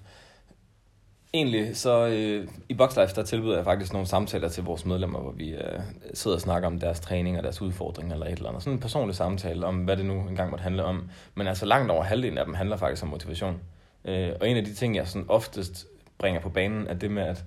Egentlig, 1.33 1.77
så 1.77 2.07
øh, 2.07 2.49
i 2.69 2.75
Boxlife, 2.75 3.15
der 3.15 3.23
tilbyder 3.23 3.57
jeg 3.57 3.65
faktisk 3.65 3.93
nogle 3.93 4.09
samtaler 4.09 4.49
til 4.49 4.65
vores 4.65 4.87
medlemmer, 4.87 5.21
hvor 5.21 5.33
vi 5.33 5.51
øh, 5.51 5.81
sidder 6.15 6.37
og 6.37 6.41
snakker 6.41 6.69
om 6.69 6.81
deres 6.81 7.01
træning 7.01 7.37
og 7.37 7.43
deres 7.43 7.63
udfordringer 7.63 8.15
eller 8.15 8.27
et 8.27 8.33
eller 8.33 8.49
andet. 8.49 8.63
Sådan 8.63 8.73
en 8.73 8.81
personlig 8.81 9.17
samtale 9.17 9.67
om, 9.67 9.77
hvad 9.77 9.97
det 9.97 10.07
nu 10.07 10.29
engang 10.29 10.51
måtte 10.51 10.63
handle 10.63 10.85
om. 10.85 11.11
Men 11.35 11.47
altså 11.47 11.67
langt 11.67 11.91
over 11.91 12.03
halvdelen 12.03 12.39
af 12.39 12.45
dem 12.45 12.55
handler 12.55 12.77
faktisk 12.77 13.03
om 13.03 13.09
motivation. 13.09 13.61
Øh, 14.05 14.31
og 14.41 14.49
en 14.49 14.57
af 14.57 14.65
de 14.65 14.75
ting, 14.75 14.97
jeg 14.97 15.09
sådan 15.09 15.27
oftest 15.29 15.87
bringer 16.19 16.41
på 16.41 16.49
banen, 16.49 16.87
er 16.87 16.95
det 16.95 17.11
med, 17.11 17.23
at 17.23 17.45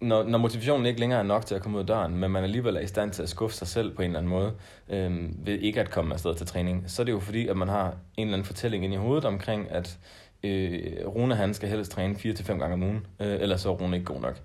når, 0.00 0.22
når 0.22 0.38
motivationen 0.38 0.86
ikke 0.86 1.00
længere 1.00 1.20
er 1.20 1.24
nok 1.24 1.46
til 1.46 1.54
at 1.54 1.62
komme 1.62 1.76
ud 1.78 1.82
af 1.82 1.86
døren, 1.86 2.16
men 2.16 2.30
man 2.30 2.44
alligevel 2.44 2.76
er 2.76 2.80
i 2.80 2.86
stand 2.86 3.10
til 3.10 3.22
at 3.22 3.28
skuffe 3.28 3.56
sig 3.56 3.68
selv 3.68 3.94
på 3.94 4.02
en 4.02 4.06
eller 4.06 4.18
anden 4.18 4.30
måde, 4.30 4.52
øh, 4.88 5.46
ved 5.46 5.58
ikke 5.58 5.80
at 5.80 5.90
komme 5.90 6.14
afsted 6.14 6.34
til 6.34 6.46
træning, 6.46 6.84
så 6.86 7.02
er 7.02 7.04
det 7.04 7.12
jo 7.12 7.20
fordi, 7.20 7.48
at 7.48 7.56
man 7.56 7.68
har 7.68 7.86
en 8.16 8.26
eller 8.26 8.32
anden 8.32 8.46
fortælling 8.46 8.84
ind 8.84 8.94
i 8.94 8.96
hovedet 8.96 9.24
omkring, 9.24 9.70
at 9.70 9.98
øh, 10.42 11.06
Rune 11.06 11.34
han 11.34 11.54
skal 11.54 11.68
helst 11.68 11.92
træne 11.92 12.14
4-5 12.14 12.46
gange 12.46 12.72
om 12.72 12.82
ugen, 12.82 13.06
øh, 13.20 13.40
ellers 13.40 13.60
så 13.60 13.70
er 13.70 13.74
Rune 13.74 13.96
ikke 13.96 14.12
god 14.12 14.20
nok. 14.20 14.40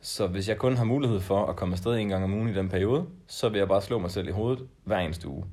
Så 0.00 0.26
hvis 0.26 0.48
jeg 0.48 0.56
kun 0.56 0.76
har 0.76 0.84
mulighed 0.84 1.20
for 1.20 1.46
at 1.46 1.56
komme 1.56 1.72
afsted 1.72 1.92
en 1.92 2.08
gang 2.08 2.24
om 2.24 2.34
ugen 2.34 2.48
i 2.48 2.54
den 2.54 2.68
periode, 2.68 3.06
så 3.26 3.48
vil 3.48 3.58
jeg 3.58 3.68
bare 3.68 3.82
slå 3.82 3.98
mig 3.98 4.10
selv 4.10 4.28
i 4.28 4.32
hovedet 4.32 4.66
hver 4.84 4.98
eneste 4.98 5.28
uge. 5.28 5.44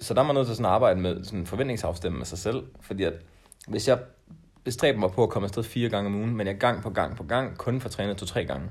Så 0.00 0.14
der 0.14 0.20
er 0.20 0.24
man 0.24 0.34
nødt 0.34 0.46
til 0.46 0.56
sådan 0.56 0.66
at 0.66 0.72
arbejde 0.72 1.00
med 1.00 1.24
sådan 1.24 1.46
forventningsafstemme 1.46 2.18
med 2.18 2.26
sig 2.26 2.38
selv, 2.38 2.62
fordi 2.80 3.02
at 3.02 3.12
hvis 3.68 3.88
jeg 3.88 3.98
bestræbe 4.64 4.98
mig 4.98 5.10
på 5.10 5.22
at 5.22 5.28
komme 5.28 5.46
afsted 5.46 5.62
fire 5.62 5.88
gange 5.88 6.06
om 6.06 6.14
ugen, 6.14 6.36
men 6.36 6.46
jeg 6.46 6.58
gang 6.58 6.82
på 6.82 6.90
gang 6.90 7.16
på 7.16 7.22
gang 7.22 7.58
kun 7.58 7.80
får 7.80 7.88
trænet 7.88 8.16
to-tre 8.16 8.44
gange. 8.44 8.68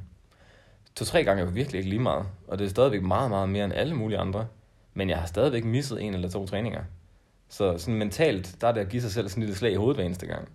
To-tre 0.96 1.24
gange 1.24 1.42
er 1.42 1.46
jo 1.46 1.52
virkelig 1.52 1.78
ikke 1.78 1.90
lige 1.90 2.02
meget, 2.02 2.26
og 2.48 2.60
det 2.60 2.66
er 2.66 2.70
stadigvæk 2.70 3.02
meget, 3.02 3.30
meget 3.30 3.50
mere 3.50 3.66
end 3.66 3.74
alle 3.74 3.96
mulige 3.96 4.20
andre. 4.20 4.48
Men 4.94 5.10
jeg 5.10 5.18
har 5.18 5.28
stadigvæk 5.28 5.66
misset 5.66 6.02
en 6.02 6.14
eller 6.14 6.30
to 6.30 6.46
træninger. 6.46 6.82
Så 7.50 7.78
sådan 7.78 7.96
mentalt, 7.96 8.56
der 8.62 8.68
er 8.68 8.72
det 8.72 8.82
at 8.82 8.90
give 8.90 9.02
sig 9.02 9.12
selv 9.12 9.30
sådan 9.30 9.44
et 9.44 9.48
lille 9.48 9.58
slag 9.58 9.72
i 9.72 9.76
hovedet 9.76 9.98
hver 9.98 10.06
eneste 10.06 10.28
gang. 10.28 10.50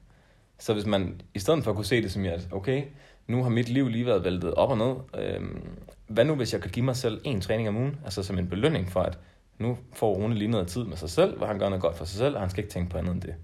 Så 0.58 0.72
hvis 0.72 0.86
man, 0.86 1.20
i 1.34 1.38
stedet 1.38 1.64
for 1.64 1.70
at 1.70 1.76
kunne 1.76 1.84
se 1.84 2.02
det 2.02 2.12
som, 2.12 2.24
at 2.24 2.48
okay, 2.52 2.82
nu 3.26 3.42
har 3.42 3.50
mit 3.50 3.68
liv 3.68 3.88
lige 3.88 4.06
været 4.06 4.24
væltet 4.24 4.54
op 4.54 4.70
og 4.70 4.78
ned, 4.78 5.24
øhm, 5.24 5.68
hvad 6.06 6.24
nu 6.24 6.34
hvis 6.34 6.52
jeg 6.52 6.60
kan 6.60 6.70
give 6.70 6.84
mig 6.84 6.96
selv 6.96 7.20
en 7.24 7.40
træning 7.40 7.68
om 7.68 7.76
ugen, 7.76 7.96
altså 8.04 8.22
som 8.22 8.38
en 8.38 8.48
belønning 8.48 8.92
for, 8.92 9.00
at 9.00 9.18
nu 9.58 9.78
får 9.92 10.14
Rune 10.14 10.34
lige 10.34 10.50
noget 10.50 10.68
tid 10.68 10.84
med 10.84 10.96
sig 10.96 11.10
selv, 11.10 11.36
hvor 11.36 11.46
han 11.46 11.58
gør 11.58 11.68
noget 11.68 11.82
godt 11.82 11.96
for 11.96 12.04
sig 12.04 12.18
selv, 12.18 12.34
og 12.34 12.40
han 12.40 12.50
skal 12.50 12.64
ikke 12.64 12.72
tænke 12.72 12.90
på 12.90 12.98
andet 12.98 13.12
end 13.12 13.22
det 13.22 13.34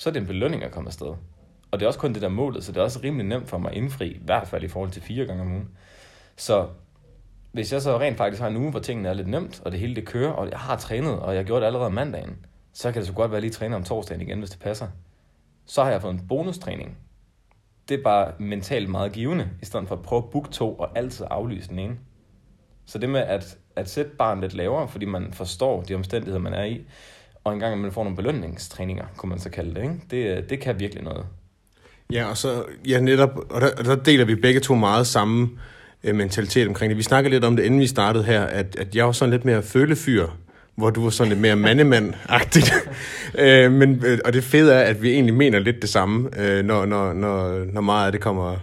så 0.00 0.08
er 0.08 0.12
det 0.12 0.20
en 0.20 0.26
belønning 0.26 0.64
at 0.64 0.72
komme 0.72 0.88
afsted. 0.88 1.14
Og 1.70 1.80
det 1.80 1.82
er 1.82 1.86
også 1.86 1.98
kun 1.98 2.14
det 2.14 2.22
der 2.22 2.28
målet, 2.28 2.64
så 2.64 2.72
det 2.72 2.78
er 2.78 2.84
også 2.84 3.00
rimelig 3.04 3.26
nemt 3.26 3.48
for 3.48 3.58
mig 3.58 3.70
at 3.70 3.76
indfri, 3.76 4.08
i 4.08 4.20
hvert 4.24 4.48
fald 4.48 4.64
i 4.64 4.68
forhold 4.68 4.90
til 4.90 5.02
fire 5.02 5.26
gange 5.26 5.42
om 5.42 5.52
ugen. 5.52 5.68
Så 6.36 6.68
hvis 7.52 7.72
jeg 7.72 7.82
så 7.82 8.00
rent 8.00 8.16
faktisk 8.16 8.40
har 8.40 8.48
en 8.48 8.56
uge, 8.56 8.70
hvor 8.70 8.80
tingene 8.80 9.08
er 9.08 9.12
lidt 9.12 9.28
nemt, 9.28 9.62
og 9.64 9.72
det 9.72 9.80
hele 9.80 9.94
det 9.94 10.06
kører, 10.06 10.30
og 10.30 10.50
jeg 10.50 10.58
har 10.58 10.76
trænet, 10.76 11.18
og 11.18 11.34
jeg 11.34 11.44
gjorde 11.44 11.60
det 11.60 11.66
allerede 11.66 11.90
mandagen, 11.90 12.46
så 12.72 12.92
kan 12.92 13.00
det 13.00 13.06
så 13.06 13.12
godt 13.12 13.30
være, 13.30 13.36
at 13.36 13.42
jeg 13.42 13.50
lige 13.50 13.52
træner 13.52 13.76
om 13.76 13.84
torsdagen 13.84 14.20
igen, 14.20 14.38
hvis 14.38 14.50
det 14.50 14.58
passer. 14.58 14.88
Så 15.66 15.84
har 15.84 15.90
jeg 15.90 16.02
fået 16.02 16.12
en 16.12 16.26
bonustræning. 16.28 16.98
Det 17.88 17.98
er 17.98 18.02
bare 18.02 18.32
mentalt 18.38 18.88
meget 18.90 19.12
givende, 19.12 19.48
i 19.62 19.64
stedet 19.64 19.88
for 19.88 19.96
at 19.96 20.02
prøve 20.02 20.22
at 20.22 20.30
booke 20.30 20.50
to 20.50 20.74
og 20.74 20.98
altid 20.98 21.26
aflyse 21.30 21.68
den 21.68 21.78
ene. 21.78 21.98
Så 22.84 22.98
det 22.98 23.08
med 23.08 23.20
at, 23.20 23.58
at 23.76 23.90
sætte 23.90 24.10
barnet 24.10 24.42
lidt 24.42 24.54
lavere, 24.54 24.88
fordi 24.88 25.04
man 25.04 25.32
forstår 25.32 25.82
de 25.82 25.94
omstændigheder, 25.94 26.40
man 26.40 26.54
er 26.54 26.64
i, 26.64 26.84
og 27.44 27.52
en 27.52 27.60
gang 27.60 27.80
man 27.80 27.92
får 27.92 28.04
nogle 28.04 28.16
belønningstræninger, 28.16 29.04
kunne 29.16 29.30
man 29.30 29.38
så 29.38 29.50
kalde 29.50 29.74
det, 29.74 29.82
ikke? 29.82 30.00
Det, 30.10 30.50
det 30.50 30.60
kan 30.60 30.80
virkelig 30.80 31.04
noget. 31.04 31.26
Ja, 32.12 32.24
og 32.24 32.36
så 32.36 32.64
ja, 32.88 33.00
netop, 33.00 33.30
og 33.50 33.60
der, 33.60 33.70
der 33.70 33.96
deler 33.96 34.24
vi 34.24 34.34
begge 34.34 34.60
to 34.60 34.74
meget 34.74 35.06
samme 35.06 35.50
øh, 36.04 36.14
mentalitet 36.14 36.68
omkring 36.68 36.90
det. 36.90 36.96
Vi 36.96 37.02
snakkede 37.02 37.34
lidt 37.34 37.44
om 37.44 37.56
det, 37.56 37.64
inden 37.64 37.80
vi 37.80 37.86
startede 37.86 38.24
her, 38.24 38.42
at, 38.42 38.76
at 38.76 38.96
jeg 38.96 39.06
var 39.06 39.12
sådan 39.12 39.30
lidt 39.30 39.44
mere 39.44 39.62
følefyr, 39.62 40.26
hvor 40.74 40.90
du 40.90 41.02
var 41.02 41.10
sådan 41.10 41.28
lidt 41.28 41.40
mere 41.40 41.56
mandemand-agtigt. 41.66 42.72
øh, 43.44 43.72
men, 43.72 44.02
øh, 44.06 44.18
og 44.24 44.32
det 44.32 44.44
fede 44.44 44.74
er, 44.74 44.80
at 44.80 45.02
vi 45.02 45.10
egentlig 45.10 45.34
mener 45.34 45.58
lidt 45.58 45.82
det 45.82 45.90
samme, 45.90 46.40
øh, 46.40 46.64
når, 46.64 46.86
når, 46.86 47.12
når, 47.12 47.64
når 47.72 47.80
meget 47.80 48.06
af 48.06 48.12
det 48.12 48.20
kommer, 48.20 48.56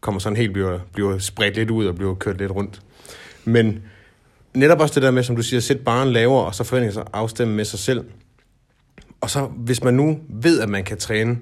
kommer 0.00 0.18
sådan 0.18 0.36
helt, 0.36 0.52
bliver, 0.52 0.78
bliver 0.94 1.18
spredt 1.18 1.56
lidt 1.56 1.70
ud 1.70 1.86
og 1.86 1.94
bliver 1.94 2.14
kørt 2.14 2.38
lidt 2.38 2.50
rundt. 2.50 2.82
Men 3.44 3.82
netop 4.54 4.80
også 4.80 4.94
det 4.94 5.02
der 5.02 5.10
med, 5.10 5.22
som 5.22 5.36
du 5.36 5.42
siger, 5.42 5.58
at 5.58 5.64
sætte 5.64 5.82
barn 5.82 6.08
lavere, 6.08 6.44
og 6.44 6.54
så 6.54 6.64
forventninger 6.64 6.92
sig 6.92 7.04
afstemme 7.12 7.54
med 7.54 7.64
sig 7.64 7.78
selv. 7.78 8.04
Og 9.22 9.30
så 9.30 9.46
hvis 9.46 9.84
man 9.84 9.94
nu 9.94 10.18
ved, 10.28 10.60
at 10.60 10.68
man 10.68 10.84
kan 10.84 10.98
træne 10.98 11.38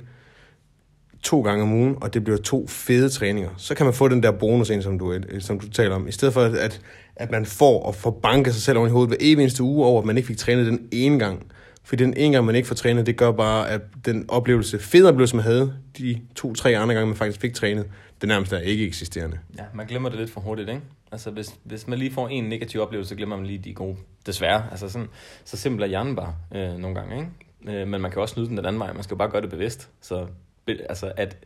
to 1.23 1.43
gange 1.43 1.63
om 1.63 1.73
ugen, 1.73 1.97
og 2.01 2.15
det 2.15 2.25
bliver 2.25 2.39
to 2.39 2.67
fede 2.67 3.09
træninger, 3.09 3.51
så 3.57 3.75
kan 3.75 3.87
man 3.87 3.95
få 3.95 4.09
den 4.09 4.23
der 4.23 4.31
bonus 4.31 4.71
ind, 4.71 4.83
som 4.83 4.99
du, 4.99 5.13
øh, 5.13 5.41
som 5.41 5.61
du 5.61 5.69
taler 5.69 5.95
om. 5.95 6.09
I 6.09 6.13
stedet 6.13 6.35
for, 6.35 6.43
at, 6.43 6.81
at 7.17 7.31
man 7.31 7.47
får 7.47 7.83
og 7.83 7.95
får 7.95 8.11
banket 8.23 8.55
sig 8.55 8.63
selv 8.63 8.79
over 8.79 8.87
i 8.87 8.91
hovedet 8.91 9.11
hver 9.11 9.17
evig 9.21 9.43
eneste 9.43 9.63
uge 9.63 9.87
over, 9.87 10.01
at 10.01 10.07
man 10.07 10.17
ikke 10.17 10.27
fik 10.27 10.37
trænet 10.37 10.67
den 10.67 10.89
ene 10.93 11.19
gang. 11.19 11.47
For 11.85 11.97
den 11.97 12.17
ene 12.17 12.33
gang, 12.33 12.47
man 12.47 12.55
ikke 12.55 12.69
får 12.69 12.75
trænet, 12.75 13.07
det 13.07 13.17
gør 13.17 13.33
bare, 13.33 13.71
at 13.71 13.81
den 14.05 14.25
oplevelse, 14.29 14.79
fede 14.79 15.09
oplevelse, 15.09 15.37
man 15.37 15.45
havde, 15.45 15.75
de 15.99 16.21
to-tre 16.35 16.79
andre 16.79 16.95
gange, 16.95 17.07
man 17.07 17.17
faktisk 17.17 17.41
fik 17.41 17.55
trænet, 17.55 17.87
det 18.21 18.29
nærmest 18.29 18.53
er 18.53 18.59
ikke 18.59 18.87
eksisterende. 18.87 19.39
Ja, 19.59 19.65
man 19.75 19.87
glemmer 19.87 20.09
det 20.09 20.19
lidt 20.19 20.31
for 20.31 20.41
hurtigt, 20.41 20.69
ikke? 20.69 20.81
Altså, 21.13 21.31
hvis, 21.31 21.55
hvis 21.65 21.89
man 21.89 21.99
lige 21.99 22.13
får 22.13 22.29
en 22.29 22.45
negativ 22.45 22.81
oplevelse, 22.81 23.09
så 23.09 23.15
glemmer 23.15 23.37
man 23.37 23.47
lige 23.47 23.59
de 23.59 23.75
gode. 23.75 23.97
Desværre. 24.27 24.65
Altså, 24.71 24.89
sådan, 24.89 25.09
så 25.45 25.57
simpelt 25.57 25.85
er 25.85 25.89
hjernen 25.89 26.17
bare 26.17 26.35
øh, 26.55 26.79
nogle 26.79 26.97
gange, 26.97 27.17
ikke? 27.17 27.29
Øh, 27.69 27.89
men 27.89 28.01
man 28.01 28.11
kan 28.11 28.23
også 28.23 28.41
nyde 28.41 28.49
den 28.49 28.57
den 28.57 28.67
anden 28.67 28.81
vej. 28.81 28.93
Man 28.93 29.03
skal 29.03 29.15
jo 29.15 29.19
bare 29.19 29.31
gøre 29.31 29.43
det 29.43 29.51
bevidst. 29.51 29.89
Så 30.01 30.27
altså, 30.67 31.13
at, 31.17 31.37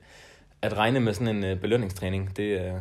at 0.63 0.77
regne 0.77 1.01
med 1.01 1.15
sådan 1.15 1.37
en 1.37 1.45
øh, 1.45 1.61
belønningstræning, 1.61 2.37
det, 2.37 2.61
øh, 2.61 2.73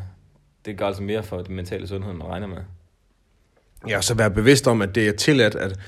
det 0.65 0.77
gør 0.77 0.87
altså 0.87 1.03
mere 1.03 1.23
for 1.23 1.41
den 1.41 1.55
mentale 1.55 1.87
sundhed, 1.87 2.13
man 2.13 2.27
regner 2.27 2.47
med. 2.47 2.57
Ja, 3.87 4.01
så 4.01 4.15
være 4.15 4.31
bevidst 4.31 4.67
om, 4.67 4.81
at 4.81 4.95
det 4.95 5.07
er 5.07 5.11
tilladt, 5.11 5.55
at 5.55 5.79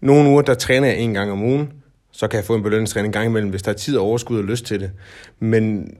nogle 0.00 0.30
uger, 0.30 0.42
der 0.42 0.54
træner 0.54 0.88
jeg 0.88 0.98
en 0.98 1.14
gang 1.14 1.32
om 1.32 1.42
ugen, 1.42 1.72
så 2.12 2.28
kan 2.28 2.36
jeg 2.36 2.44
få 2.44 2.54
en 2.54 2.62
belønningstræning 2.62 3.08
en 3.08 3.12
gang 3.12 3.26
imellem, 3.26 3.50
hvis 3.50 3.62
der 3.62 3.72
er 3.72 3.76
tid 3.76 3.96
og 3.96 4.04
overskud 4.04 4.38
og 4.38 4.44
lyst 4.44 4.66
til 4.66 4.80
det. 4.80 4.92
Men 5.38 5.96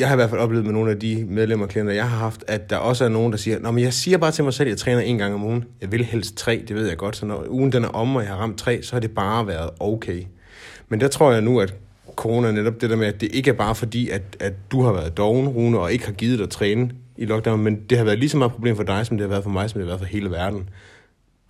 jeg 0.00 0.08
har 0.08 0.14
i 0.14 0.16
hvert 0.16 0.30
fald 0.30 0.40
oplevet 0.40 0.64
med 0.64 0.72
nogle 0.72 0.90
af 0.90 0.98
de 0.98 1.24
medlemmer 1.28 1.66
og 1.66 1.70
klienter, 1.70 1.92
jeg 1.92 2.10
har 2.10 2.18
haft, 2.18 2.44
at 2.48 2.70
der 2.70 2.76
også 2.76 3.04
er 3.04 3.08
nogen, 3.08 3.32
der 3.32 3.38
siger, 3.38 3.58
Nå, 3.58 3.70
men 3.70 3.84
jeg 3.84 3.92
siger 3.92 4.18
bare 4.18 4.30
til 4.30 4.44
mig 4.44 4.54
selv, 4.54 4.66
at 4.66 4.70
jeg 4.70 4.78
træner 4.78 5.00
en 5.00 5.18
gang 5.18 5.34
om 5.34 5.44
ugen. 5.44 5.64
Jeg 5.80 5.92
vil 5.92 6.04
helst 6.04 6.36
tre, 6.36 6.64
det 6.68 6.76
ved 6.76 6.88
jeg 6.88 6.96
godt. 6.96 7.16
Så 7.16 7.26
når 7.26 7.46
ugen 7.48 7.72
den 7.72 7.84
er 7.84 7.88
om, 7.88 8.16
og 8.16 8.22
jeg 8.22 8.30
har 8.30 8.36
ramt 8.36 8.58
tre, 8.58 8.82
så 8.82 8.92
har 8.92 9.00
det 9.00 9.10
bare 9.10 9.46
været 9.46 9.70
okay. 9.80 10.22
Men 10.88 11.00
der 11.00 11.08
tror 11.08 11.32
jeg 11.32 11.42
nu, 11.42 11.60
at 11.60 11.74
corona 12.16 12.48
er 12.48 12.52
netop 12.52 12.80
det 12.80 12.90
der 12.90 12.96
med, 12.96 13.06
at 13.06 13.20
det 13.20 13.34
ikke 13.34 13.50
er 13.50 13.54
bare 13.54 13.74
fordi, 13.74 14.08
at, 14.08 14.22
at 14.40 14.52
du 14.72 14.82
har 14.82 14.92
været 14.92 15.16
doven, 15.16 15.48
Rune, 15.48 15.78
og 15.78 15.92
ikke 15.92 16.06
har 16.06 16.12
givet 16.12 16.38
dig 16.38 16.44
at 16.44 16.50
træne 16.50 16.90
i 17.16 17.24
lockdown, 17.24 17.62
men 17.62 17.80
det 17.90 17.98
har 17.98 18.04
været 18.04 18.18
lige 18.18 18.28
så 18.28 18.36
meget 18.36 18.52
problem 18.52 18.76
for 18.76 18.82
dig, 18.82 19.06
som 19.06 19.16
det 19.16 19.24
har 19.24 19.28
været 19.28 19.42
for 19.42 19.50
mig, 19.50 19.70
som 19.70 19.80
det 19.80 19.88
har 19.88 19.90
været 19.90 20.00
for 20.00 20.06
hele 20.06 20.30
verden. 20.30 20.68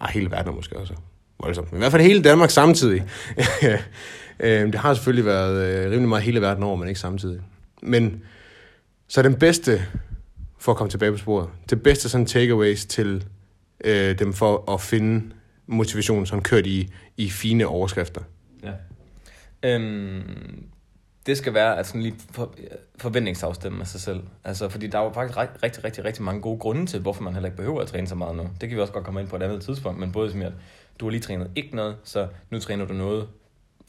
Ej, 0.01 0.11
hele 0.11 0.31
verden 0.31 0.55
måske 0.55 0.79
også. 0.79 0.95
Voldsomt. 1.43 1.73
Men 1.73 1.79
i 1.79 1.83
hvert 1.83 1.93
fald 1.93 2.03
hele 2.03 2.23
Danmark 2.23 2.51
samtidig. 2.51 3.03
Øhm, 4.43 4.73
det 4.73 4.81
har 4.81 4.95
selvfølgelig 4.95 5.25
været 5.25 5.67
øh, 5.67 5.85
rimelig 5.85 6.09
meget 6.09 6.25
hele 6.25 6.41
verden 6.41 6.63
over, 6.63 6.77
men 6.77 6.89
ikke 6.89 7.01
samtidig. 7.01 7.41
Men 7.83 8.23
så 9.11 9.23
den 9.23 9.35
bedste, 9.35 9.83
for 10.59 10.73
at 10.73 10.79
komme 10.79 10.91
tilbage 10.91 11.13
på 11.13 11.19
sporet, 11.19 11.49
det 11.71 11.83
bedste 11.83 12.09
sådan 12.09 12.27
takeaways 12.27 12.87
til 12.87 13.27
øh, 13.85 14.19
dem 14.19 14.33
for 14.33 14.73
at 14.75 14.81
finde 14.81 15.35
motivation, 15.67 16.27
som 16.27 16.43
kørt 16.43 16.67
i, 16.67 16.93
i 17.17 17.31
fine 17.31 17.67
overskrifter. 17.67 18.21
Ja. 18.63 18.73
Øhm, 19.63 20.65
det 21.27 21.39
skal 21.39 21.55
være 21.55 21.79
at 21.79 21.87
sådan 21.87 22.03
lige 22.03 22.15
for, 22.33 22.55
forventningsafstemme 22.97 23.79
med 23.79 23.87
sig 23.87 24.01
selv. 24.01 24.23
Altså, 24.45 24.69
fordi 24.69 24.87
der 24.87 24.99
er 24.99 25.05
jo 25.05 25.13
faktisk 25.13 25.39
rigtig, 25.39 25.63
rigtig, 25.63 25.85
rigtig, 25.85 26.05
rigtig 26.05 26.23
mange 26.23 26.41
gode 26.41 26.59
grunde 26.59 26.87
til, 26.87 27.01
hvorfor 27.01 27.23
man 27.23 27.33
heller 27.33 27.49
ikke 27.49 27.57
behøver 27.57 27.81
at 27.81 27.89
træne 27.89 28.07
så 28.07 28.15
meget 28.15 28.37
nu. 28.37 28.43
Det 28.61 28.69
kan 28.69 28.77
vi 28.77 28.83
også 28.83 28.93
godt 28.93 29.05
komme 29.05 29.21
ind 29.21 29.29
på 29.29 29.37
et 29.37 29.43
andet 29.43 29.63
tidspunkt, 29.63 30.01
men 30.01 30.13
både 30.13 30.31
som 30.31 30.43
at 30.43 30.53
du 31.01 31.05
har 31.05 31.11
lige 31.11 31.21
trænet 31.21 31.51
ikke 31.57 31.77
noget, 31.77 31.97
så 32.05 32.29
nu 32.51 32.59
træner 32.59 32.85
du 32.85 32.95
noget, 32.95 33.29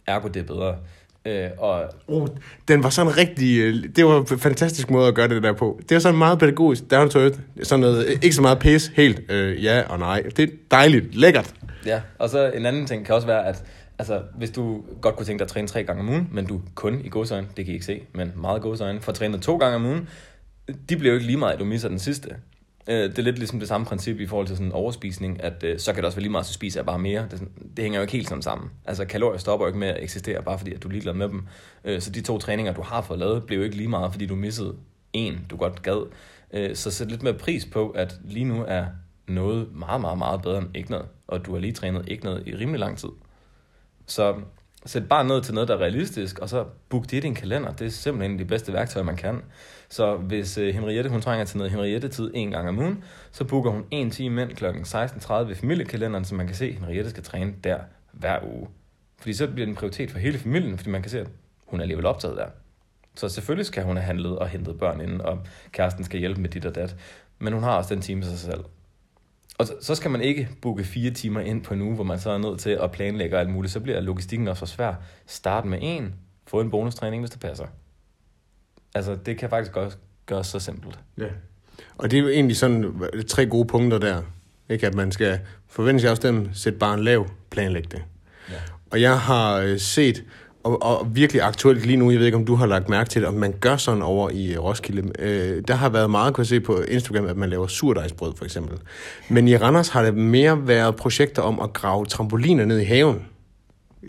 ergo 0.08 0.28
det 0.28 0.40
er 0.40 0.44
bedre. 0.44 0.78
Øh, 1.26 1.50
og... 1.58 1.84
Oh, 2.08 2.28
den 2.68 2.84
var 2.84 2.90
sådan 2.90 3.18
rigtig... 3.18 3.60
Øh, 3.60 3.76
det 3.96 4.06
var 4.06 4.20
en 4.32 4.40
fantastisk 4.40 4.90
måde 4.90 5.08
at 5.08 5.16
gøre 5.16 5.28
det 5.28 5.44
der 5.44 5.54
på. 5.54 5.80
Det 5.90 5.96
var 5.96 6.00
sådan 6.00 6.18
meget 6.18 6.40
pædagogisk, 6.40 6.92
down 6.92 7.10
to 7.10 7.20
earth. 7.20 7.40
Sådan 7.64 7.80
noget, 7.80 8.10
ikke 8.24 8.36
så 8.36 8.42
meget 8.42 8.60
pis, 8.60 8.88
helt 8.88 9.32
øh, 9.32 9.64
ja 9.64 9.84
og 9.90 10.00
nej. 10.00 10.22
Det 10.38 10.50
er 10.50 10.54
dejligt, 10.72 11.16
lækkert. 11.16 11.54
Ja, 11.86 12.02
og 12.20 12.30
så 12.30 12.52
en 12.52 12.66
anden 12.66 12.86
ting 12.86 13.06
kan 13.06 13.16
også 13.16 13.28
være, 13.28 13.48
at 13.48 13.64
altså, 14.00 14.22
hvis 14.38 14.50
du 14.50 14.84
godt 15.02 15.16
kunne 15.16 15.26
tænke 15.26 15.40
dig 15.40 15.46
at 15.46 15.52
træne 15.52 15.68
tre 15.68 15.84
gange 15.84 16.02
om 16.02 16.10
ugen, 16.10 16.30
men 16.32 16.46
du 16.46 16.62
kun 16.76 17.02
i 17.04 17.10
godsøjne, 17.10 17.48
det 17.58 17.66
kan 17.66 17.72
I 17.72 17.74
ikke 17.74 17.86
se, 17.86 18.02
men 18.14 18.32
meget 18.36 18.62
godsøjne, 18.62 19.02
får 19.02 19.12
trænet 19.12 19.42
to 19.42 19.58
gange 19.58 19.76
om 19.76 19.86
ugen, 19.86 20.08
de 20.90 20.98
bliver 20.98 21.12
jo 21.12 21.14
ikke 21.14 21.26
lige 21.26 21.38
meget, 21.38 21.54
at 21.54 21.60
du 21.60 21.66
misser 21.66 21.90
den 21.90 22.00
sidste. 22.00 22.30
Øh, 22.88 23.10
det 23.10 23.20
er 23.20 23.24
lidt 23.24 23.38
ligesom 23.38 23.60
det 23.60 23.68
samme 23.68 23.86
princip 23.86 24.20
i 24.20 24.28
forhold 24.28 24.48
til 24.48 24.58
sådan 24.58 24.72
overspisning, 24.72 25.44
at 25.44 25.64
øh, 25.64 25.80
så 25.80 25.94
kan 25.94 25.98
det 25.98 26.06
også 26.06 26.16
være 26.16 26.22
lige 26.22 26.32
meget, 26.32 26.44
at 26.44 26.48
du 26.48 26.54
spiser 26.54 26.84
bare 26.84 27.00
mere. 27.00 27.22
Det, 27.22 27.32
sådan, 27.32 27.52
det 27.78 27.84
hænger 27.84 28.00
jo 28.00 28.02
ikke 28.02 28.14
helt 28.14 28.30
sådan 28.30 28.42
sammen. 28.42 28.70
Altså 28.86 29.06
kalorier 29.06 29.38
stopper 29.38 29.66
jo 29.66 29.68
ikke 29.68 29.80
med 29.80 29.88
at 29.88 30.04
eksistere, 30.04 30.44
bare 30.44 30.58
fordi 30.58 30.74
at 30.74 30.84
du 30.84 30.88
er 30.88 30.92
ligeglad 30.92 31.14
med 31.14 31.30
dem. 31.30 31.48
Øh, 31.84 32.02
så 32.02 32.12
de 32.12 32.22
to 32.22 32.38
træninger, 32.38 32.74
du 32.74 32.82
har 32.82 33.02
fået 33.02 33.20
lavet, 33.20 33.46
blev 33.46 33.58
jo 33.58 33.64
ikke 33.64 33.78
lige 33.78 33.90
meget, 33.90 34.12
fordi 34.12 34.26
du 34.26 34.36
missede 34.36 34.76
en, 35.14 35.46
du 35.50 35.58
godt 35.58 35.82
gad. 35.82 36.10
Øh, 36.54 36.76
så 36.76 36.92
sæt 36.92 37.12
lidt 37.12 37.24
mere 37.24 37.34
pris 37.34 37.66
på, 37.66 37.90
at 37.90 38.20
lige 38.24 38.46
nu 38.46 38.66
er 38.68 38.86
noget 39.28 39.76
meget, 39.76 40.02
meget, 40.02 40.18
meget 40.18 40.42
bedre 40.42 40.58
end 40.58 40.68
ikke 40.76 40.92
noget, 40.92 41.06
og 41.28 41.46
du 41.46 41.54
har 41.54 41.60
lige 41.60 41.74
trænet 41.74 42.10
ikke 42.10 42.24
noget 42.24 42.48
i 42.48 42.56
rimelig 42.56 42.80
lang 42.80 42.98
tid. 42.98 43.10
Så 44.06 44.36
sæt 44.86 45.08
bare 45.08 45.28
ned 45.28 45.42
til 45.42 45.54
noget, 45.54 45.68
der 45.68 45.76
er 45.76 45.80
realistisk, 45.80 46.40
og 46.40 46.50
så 46.50 46.66
book 46.90 47.04
det 47.04 47.14
i 47.14 47.20
din 47.20 47.36
kalender. 47.36 47.72
Det 47.72 47.88
er 47.88 47.92
simpelthen 47.92 48.40
de 48.40 48.46
bedste 48.46 48.74
værktøjer, 48.74 49.06
man 49.06 49.16
kan. 49.16 49.42
Så 49.90 50.16
hvis 50.16 50.58
øh, 50.58 50.74
Henriette, 50.74 51.10
hun 51.10 51.22
trænger 51.22 51.46
til 51.46 51.58
noget 51.58 51.72
Henriette-tid 51.72 52.32
en 52.34 52.52
gang 52.52 52.70
om 52.70 52.80
ugen, 52.80 53.04
så 53.32 53.44
booker 53.44 53.72
hun 53.72 53.86
en 53.92 54.12
time 54.12 54.42
ind 54.42 54.52
kl. 54.52 54.66
16.30 54.66 55.34
ved 55.34 55.56
familiekalenderen, 55.56 56.26
så 56.26 56.36
man 56.36 56.48
kan 56.48 56.56
se, 56.56 56.66
at 56.66 56.74
Henriette 56.74 57.10
skal 57.10 57.24
træne 57.24 57.54
der 57.64 57.80
hver 58.12 58.40
uge. 58.44 58.68
Fordi 59.20 59.34
så 59.34 59.48
bliver 59.48 59.66
det 59.66 59.72
en 59.72 59.76
prioritet 59.76 60.12
for 60.12 60.20
hele 60.20 60.38
familien, 60.38 60.78
fordi 60.78 60.90
man 60.90 61.02
kan 61.02 61.12
se, 61.12 61.20
at 61.20 61.28
hun 61.66 61.80
er 61.80 61.82
alligevel 61.82 62.06
optaget 62.06 62.38
der. 62.38 62.48
Så 63.16 63.30
selvfølgelig 63.30 63.66
skal 63.66 63.84
hun 63.84 63.98
have 63.98 64.06
handlet 64.06 64.40
og 64.40 64.48
hentet 64.48 64.80
børn 64.80 65.02
inden, 65.02 65.22
og 65.22 65.40
kæresten 65.72 66.04
skal 66.04 66.20
hjælpe 66.20 66.42
med 66.42 66.50
dit 66.50 66.66
og 66.66 66.76
dat. 66.76 66.96
Men 67.40 67.54
hun 67.54 67.64
har 67.64 67.78
også 67.78 67.94
den 67.94 68.02
time 68.02 68.22
til 68.22 68.30
sig 68.30 68.40
selv. 68.40 68.64
Og 69.62 69.68
så 69.82 69.96
skal 69.96 70.12
man 70.12 70.22
ikke 70.22 70.50
booke 70.62 70.84
fire 70.84 71.12
timer 71.12 71.40
ind 71.40 71.64
på 71.64 71.74
en 71.74 71.82
uge, 71.82 71.96
hvor 71.96 72.04
man 72.04 72.20
så 72.20 72.30
er 72.30 72.38
nødt 72.38 72.60
til 72.60 72.70
at 72.70 72.92
planlægge 72.92 73.38
alt 73.38 73.50
muligt. 73.50 73.74
Så 73.74 73.80
bliver 73.80 74.00
logistikken 74.02 74.48
også 74.48 74.60
for 74.60 74.66
svær. 74.66 74.94
Start 75.28 75.66
med 75.66 75.80
en, 75.82 76.16
få 76.48 76.62
en 76.62 76.72
bonustræning, 76.72 77.22
hvis 77.22 77.32
det 77.32 77.40
passer. 77.40 77.66
Altså, 78.96 79.18
det 79.26 79.38
kan 79.38 79.50
faktisk 79.50 79.72
godt 79.72 79.98
gøres 80.26 80.48
så 80.48 80.60
simpelt. 80.60 81.00
Ja. 81.18 81.28
Og 81.98 82.12
det 82.12 82.18
er 82.18 82.22
jo 82.22 82.30
egentlig 82.30 82.58
sådan 82.58 82.94
tre 83.28 83.46
gode 83.46 83.68
punkter 83.68 83.98
der. 83.98 84.22
Ikke? 84.70 84.88
At 84.88 84.94
man 84.94 85.12
skal 85.12 85.40
forvente 85.68 86.02
sig 86.02 86.12
også 86.12 86.28
dem, 86.28 86.54
sætte 86.54 86.80
bare 86.80 86.94
en 86.94 87.04
lav, 87.04 87.30
planlægge 87.50 87.90
det. 87.92 88.04
Ja. 88.50 88.56
Og 88.92 89.02
jeg 89.02 89.20
har 89.20 89.56
øh, 89.58 89.80
set, 89.80 90.24
og, 90.64 90.84
og 90.84 91.08
virkelig 91.16 91.42
aktuelt 91.42 91.86
lige 91.86 91.98
nu, 91.98 92.12
jeg 92.12 92.20
ved 92.20 92.26
ikke, 92.26 92.38
om 92.38 92.46
du 92.46 92.56
har 92.56 92.66
lagt 92.66 92.90
mærke 92.90 93.10
til 93.10 93.22
det, 93.22 93.28
om 93.30 93.34
man 93.34 93.54
gør 93.62 93.78
sådan 93.78 94.02
over 94.02 94.30
i 94.30 94.54
øh, 94.54 94.64
Roskilde. 94.64 95.12
Øh, 95.20 95.64
der 95.68 95.74
har 95.74 95.90
været 95.90 96.10
meget, 96.10 96.34
kunne 96.34 96.42
jeg 96.42 96.48
se 96.48 96.60
på 96.60 96.82
Instagram, 96.82 97.26
at 97.26 97.38
man 97.38 97.50
laver 97.50 97.68
surdejsbrød 97.68 98.34
for 98.38 98.46
eksempel. 98.46 98.78
Men 99.30 99.48
i 99.48 99.58
Randers 99.58 99.90
har 99.90 100.04
det 100.04 100.14
mere 100.16 100.68
været 100.68 100.96
projekter 100.96 101.42
om 101.42 101.60
at 101.60 101.74
grave 101.74 102.06
trampoliner 102.06 102.66
ned 102.66 102.80
i 102.80 102.84
haven. 102.84 103.26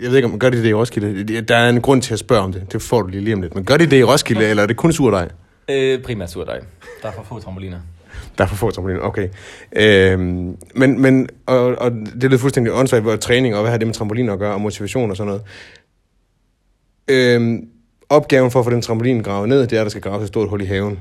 Jeg 0.01 0.11
ved 0.11 0.17
ikke, 0.17 0.27
om 0.27 0.31
man 0.31 0.39
gør 0.39 0.51
det 0.51 0.63
det 0.63 0.71
i 0.71 0.75
Roskilde. 0.75 1.41
Der 1.41 1.57
er 1.57 1.69
en 1.69 1.81
grund 1.81 2.03
til 2.03 2.13
at 2.13 2.19
spørge 2.19 2.43
om 2.43 2.53
det. 2.53 2.73
Det 2.73 2.83
får 2.83 3.03
du 3.03 3.09
lige 3.09 3.25
lige 3.25 3.35
om 3.35 3.43
lidt. 3.43 3.55
Men 3.55 3.65
gør 3.65 3.77
de 3.77 3.87
det 3.87 3.99
i 3.99 4.05
Roskilde, 4.05 4.45
eller 4.45 4.63
er 4.63 4.67
det 4.67 4.77
kun 4.77 4.93
surdej? 4.93 5.29
Øh, 5.71 6.03
primært 6.03 6.31
surdej. 6.31 6.61
Der 7.03 7.09
er 7.09 7.13
for 7.13 7.23
få 7.23 7.41
trampoliner. 7.41 7.79
Der 8.39 8.45
er 8.45 8.49
for 8.49 8.57
få 8.57 8.71
trampoliner, 8.71 9.01
okay. 9.01 9.29
Øhm, 9.77 10.57
men, 10.75 11.01
men 11.01 11.29
og, 11.47 11.65
og 11.79 11.91
det 11.91 12.25
lyder 12.25 12.39
fuldstændig 12.39 12.73
åndssvagt, 12.73 13.03
hvor 13.03 13.17
træning 13.17 13.55
og 13.55 13.61
hvad 13.61 13.71
har 13.71 13.79
det 13.79 13.87
med 13.87 13.95
trampoliner 13.95 14.33
at 14.33 14.39
gøre, 14.39 14.55
og 14.55 14.61
motivation 14.61 15.11
og 15.11 15.17
sådan 15.17 15.27
noget. 15.27 15.43
Øhm, 17.09 17.69
opgaven 18.09 18.51
for 18.51 18.59
at 18.59 18.65
få 18.65 18.71
den 18.71 18.83
trampolin 18.83 19.23
gravet 19.23 19.49
ned, 19.49 19.61
det 19.61 19.73
er, 19.73 19.81
at 19.81 19.85
der 19.85 19.91
skal 19.91 20.03
graves 20.03 20.23
et 20.23 20.29
stort 20.29 20.49
hul 20.49 20.63
i 20.63 20.65
haven. 20.65 20.99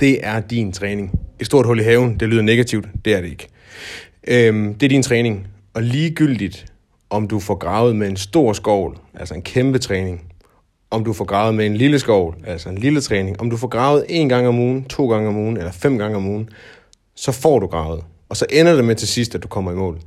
Det 0.00 0.26
er 0.26 0.40
din 0.40 0.72
træning. 0.72 1.18
Et 1.40 1.46
stort 1.46 1.66
hul 1.66 1.80
i 1.80 1.82
haven, 1.82 2.20
det 2.20 2.28
lyder 2.28 2.42
negativt, 2.42 2.86
det 3.04 3.14
er 3.14 3.20
det 3.20 3.28
ikke. 3.28 3.48
Øhm, 4.28 4.74
det 4.74 4.86
er 4.86 4.88
din 4.88 5.02
træning, 5.02 5.46
og 5.74 5.82
ligegyldigt, 5.82 6.66
om 7.10 7.28
du 7.28 7.38
får 7.38 7.54
gravet 7.54 7.96
med 7.96 8.08
en 8.08 8.16
stor 8.16 8.52
skovl, 8.52 8.98
altså 9.14 9.34
en 9.34 9.42
kæmpe 9.42 9.78
træning, 9.78 10.22
om 10.90 11.04
du 11.04 11.12
får 11.12 11.24
gravet 11.24 11.54
med 11.54 11.66
en 11.66 11.76
lille 11.76 11.98
skovl, 11.98 12.36
altså 12.46 12.68
en 12.68 12.78
lille 12.78 13.00
træning, 13.00 13.40
om 13.40 13.50
du 13.50 13.56
får 13.56 13.68
gravet 13.68 14.04
en 14.08 14.28
gang 14.28 14.48
om 14.48 14.58
ugen, 14.58 14.84
to 14.84 15.08
gange 15.08 15.28
om 15.28 15.36
ugen 15.36 15.56
eller 15.56 15.72
fem 15.72 15.98
gange 15.98 16.16
om 16.16 16.26
ugen, 16.26 16.48
så 17.14 17.32
får 17.32 17.58
du 17.58 17.66
gravet. 17.66 18.04
Og 18.28 18.36
så 18.36 18.46
ender 18.50 18.74
det 18.74 18.84
med 18.84 18.94
til 18.94 19.08
sidst, 19.08 19.34
at 19.34 19.42
du 19.42 19.48
kommer 19.48 19.72
i 19.72 19.74
mål. 19.74 19.98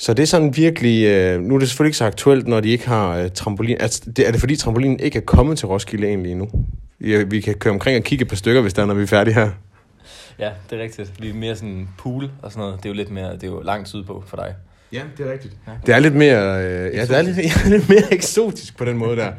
Så 0.00 0.14
det 0.14 0.22
er 0.22 0.26
sådan 0.26 0.56
virkelig, 0.56 1.06
øh, 1.06 1.40
nu 1.40 1.54
er 1.54 1.58
det 1.58 1.68
selvfølgelig 1.68 1.88
ikke 1.88 1.98
så 1.98 2.04
aktuelt, 2.04 2.48
når 2.48 2.60
de 2.60 2.68
ikke 2.68 2.88
har 2.88 3.16
øh, 3.16 3.30
trampolin. 3.30 3.76
Altså, 3.80 4.10
det, 4.16 4.28
er 4.28 4.30
det 4.30 4.40
fordi 4.40 4.56
trampolinen 4.56 5.00
ikke 5.00 5.18
er 5.18 5.22
kommet 5.22 5.58
til 5.58 5.68
Roskilde 5.68 6.06
egentlig 6.06 6.32
endnu? 6.32 6.48
Vi, 6.98 7.24
vi 7.24 7.40
kan 7.40 7.54
køre 7.54 7.72
omkring 7.72 7.96
og 7.96 8.02
kigge 8.04 8.22
et 8.22 8.28
par 8.28 8.36
stykker, 8.36 8.60
hvis 8.62 8.74
der 8.74 8.82
er, 8.82 8.86
når 8.86 8.94
vi 8.94 9.02
er 9.02 9.06
færdige 9.06 9.34
her. 9.34 9.50
Ja, 10.38 10.50
det 10.70 10.78
er 10.78 10.82
rigtigt. 10.82 11.12
Vi 11.22 11.30
er 11.30 11.34
mere 11.34 11.56
sådan 11.56 11.88
pool 11.98 12.30
og 12.42 12.52
sådan 12.52 12.60
noget. 12.60 12.76
Det 12.76 12.84
er 12.84 12.90
jo 12.90 12.94
lidt 12.94 13.10
mere, 13.10 13.32
det 13.32 13.42
er 13.42 13.46
jo 13.46 13.60
langt 13.60 13.88
sydpå 13.88 14.24
for 14.26 14.36
dig. 14.36 14.54
Ja, 14.92 15.02
det 15.18 15.26
er 15.26 15.32
rigtigt. 15.32 15.54
Ja. 15.66 15.72
Det 15.86 15.94
er 15.94 15.98
lidt 15.98 16.14
mere, 16.14 16.64
øh, 16.64 16.94
ja, 16.94 17.02
det 17.02 17.16
er 17.16 17.22
lidt, 17.22 17.36
ja, 17.66 17.68
lidt 17.68 17.88
mere 17.88 18.14
eksotisk 18.14 18.76
på 18.76 18.84
den 18.84 18.96
måde 18.96 19.16
der. 19.16 19.32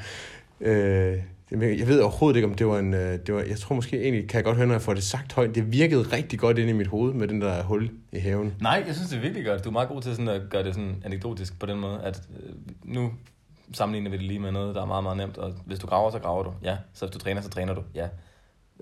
øh, 0.71 1.17
jeg 1.51 1.87
ved 1.87 1.99
overhovedet 1.99 2.37
ikke, 2.37 2.47
om 2.47 2.55
det 2.55 2.67
var 2.67 2.79
en... 2.79 2.93
Øh, 2.93 3.19
det 3.25 3.35
var, 3.35 3.41
jeg 3.41 3.57
tror 3.57 3.75
måske 3.75 4.01
egentlig, 4.01 4.29
kan 4.29 4.37
jeg 4.37 4.43
godt 4.43 4.57
høre, 4.57 4.67
når 4.67 4.73
jeg 4.73 4.81
får 4.81 4.93
det 4.93 5.03
sagt 5.03 5.33
højt, 5.33 5.55
det 5.55 5.71
virkede 5.71 6.01
rigtig 6.01 6.39
godt 6.39 6.57
ind 6.57 6.69
i 6.69 6.73
mit 6.73 6.87
hoved 6.87 7.13
med 7.13 7.27
den 7.27 7.41
der 7.41 7.63
hul 7.63 7.89
i 8.11 8.19
haven. 8.19 8.53
Nej, 8.61 8.83
jeg 8.87 8.95
synes, 8.95 9.09
det 9.09 9.17
er 9.17 9.21
virkelig 9.21 9.45
godt. 9.45 9.63
Du 9.63 9.69
er 9.69 9.73
meget 9.73 9.89
god 9.89 10.01
til 10.01 10.11
sådan 10.11 10.27
at 10.27 10.41
gøre 10.49 10.63
det 10.63 10.73
sådan 10.73 10.95
anekdotisk 11.05 11.59
på 11.59 11.65
den 11.65 11.79
måde, 11.79 12.01
at 12.03 12.21
øh, 12.43 12.53
nu 12.83 13.11
sammenligner 13.73 14.11
vi 14.11 14.17
det 14.17 14.25
lige 14.25 14.39
med 14.39 14.51
noget, 14.51 14.75
der 14.75 14.81
er 14.81 14.85
meget, 14.85 15.03
meget 15.03 15.17
nemt, 15.17 15.37
og 15.37 15.53
hvis 15.65 15.79
du 15.79 15.87
graver, 15.87 16.11
så 16.11 16.19
graver 16.19 16.43
du. 16.43 16.53
Ja. 16.63 16.77
Så 16.93 17.05
hvis 17.05 17.13
du 17.13 17.19
træner, 17.19 17.41
så 17.41 17.49
træner 17.49 17.73
du. 17.73 17.81
Ja. 17.95 18.07